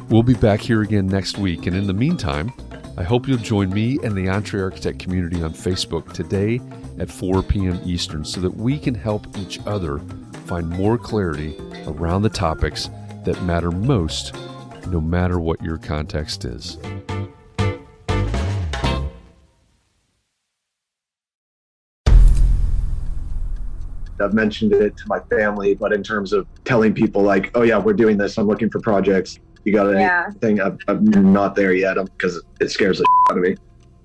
We'll 0.10 0.24
be 0.24 0.34
back 0.34 0.62
here 0.62 0.82
again 0.82 1.06
next 1.06 1.38
week, 1.38 1.68
and 1.68 1.76
in 1.76 1.86
the 1.86 1.94
meantime, 1.94 2.52
I 3.00 3.04
hope 3.04 3.28
you'll 3.28 3.38
join 3.38 3.70
me 3.70 4.00
and 4.04 4.16
the 4.16 4.26
EntreArchitect 4.26 4.98
community 4.98 5.44
on 5.44 5.54
Facebook 5.54 6.14
today 6.14 6.60
at 6.98 7.12
4 7.12 7.44
p.m. 7.44 7.80
Eastern 7.86 8.26
so 8.26 8.42
that 8.42 8.50
we 8.50 8.80
can 8.80 8.96
help 8.96 9.38
each 9.38 9.60
other 9.68 10.00
find 10.48 10.68
more 10.68 10.98
clarity 10.98 11.56
around 11.86 12.24
the 12.24 12.30
topics 12.30 12.90
that 13.24 13.40
matter 13.44 13.70
most, 13.70 14.34
no 14.88 15.00
matter 15.00 15.40
what 15.40 15.62
your 15.62 15.78
context 15.78 16.44
is. 16.44 16.80
I've 24.20 24.34
mentioned 24.34 24.74
it 24.74 24.98
to 24.98 25.04
my 25.06 25.20
family, 25.30 25.76
but 25.76 25.94
in 25.94 26.02
terms 26.02 26.34
of 26.34 26.48
telling 26.66 26.96
people, 26.96 27.22
like, 27.22 27.52
oh, 27.54 27.62
yeah, 27.62 27.78
we're 27.78 27.94
doing 27.94 28.18
this, 28.18 28.40
I'm 28.40 28.48
looking 28.48 28.72
for 28.72 28.80
projects. 28.80 29.38
You 29.64 29.74
got 29.74 29.94
anything? 29.94 30.58
Yeah. 30.58 30.70
I'm, 30.88 31.14
I'm, 31.16 31.34
not 31.34 31.56
there 31.56 31.74
yet 31.74 31.96
because 31.96 32.42
it 32.60 32.70
scares 32.72 33.00
the 33.00 33.04
shit 33.04 33.32
out 33.32 33.38
of 33.38 33.44
me. 33.44 33.56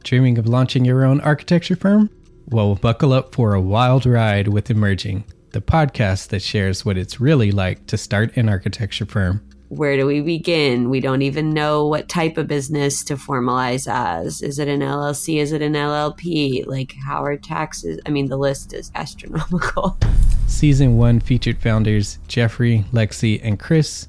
Dreaming 0.02 0.38
of 0.38 0.46
launching 0.46 0.84
your 0.84 1.04
own 1.04 1.20
architecture 1.20 1.76
firm? 1.76 2.10
Well, 2.48 2.74
buckle 2.74 3.12
up 3.12 3.34
for 3.34 3.54
a 3.54 3.60
wild 3.60 4.04
ride 4.04 4.48
with 4.48 4.70
Emerging, 4.70 5.24
the 5.52 5.60
podcast 5.60 6.28
that 6.28 6.42
shares 6.42 6.84
what 6.84 6.98
it's 6.98 7.20
really 7.20 7.52
like 7.52 7.86
to 7.86 7.96
start 7.96 8.36
an 8.36 8.48
architecture 8.48 9.06
firm 9.06 9.40
where 9.72 9.96
do 9.96 10.04
we 10.04 10.20
begin? 10.20 10.90
We 10.90 11.00
don't 11.00 11.22
even 11.22 11.54
know 11.54 11.86
what 11.86 12.06
type 12.06 12.36
of 12.36 12.46
business 12.46 13.02
to 13.04 13.14
formalize 13.14 13.90
as. 13.90 14.42
Is 14.42 14.58
it 14.58 14.68
an 14.68 14.80
LLC? 14.80 15.38
Is 15.38 15.52
it 15.52 15.62
an 15.62 15.72
LLP? 15.72 16.66
Like, 16.66 16.94
how 17.06 17.24
are 17.24 17.38
taxes? 17.38 17.98
I 18.04 18.10
mean, 18.10 18.28
the 18.28 18.36
list 18.36 18.74
is 18.74 18.92
astronomical. 18.94 19.96
Season 20.46 20.98
one 20.98 21.20
featured 21.20 21.56
founders 21.56 22.18
Jeffrey, 22.28 22.84
Lexi, 22.92 23.40
and 23.42 23.58
Chris, 23.58 24.08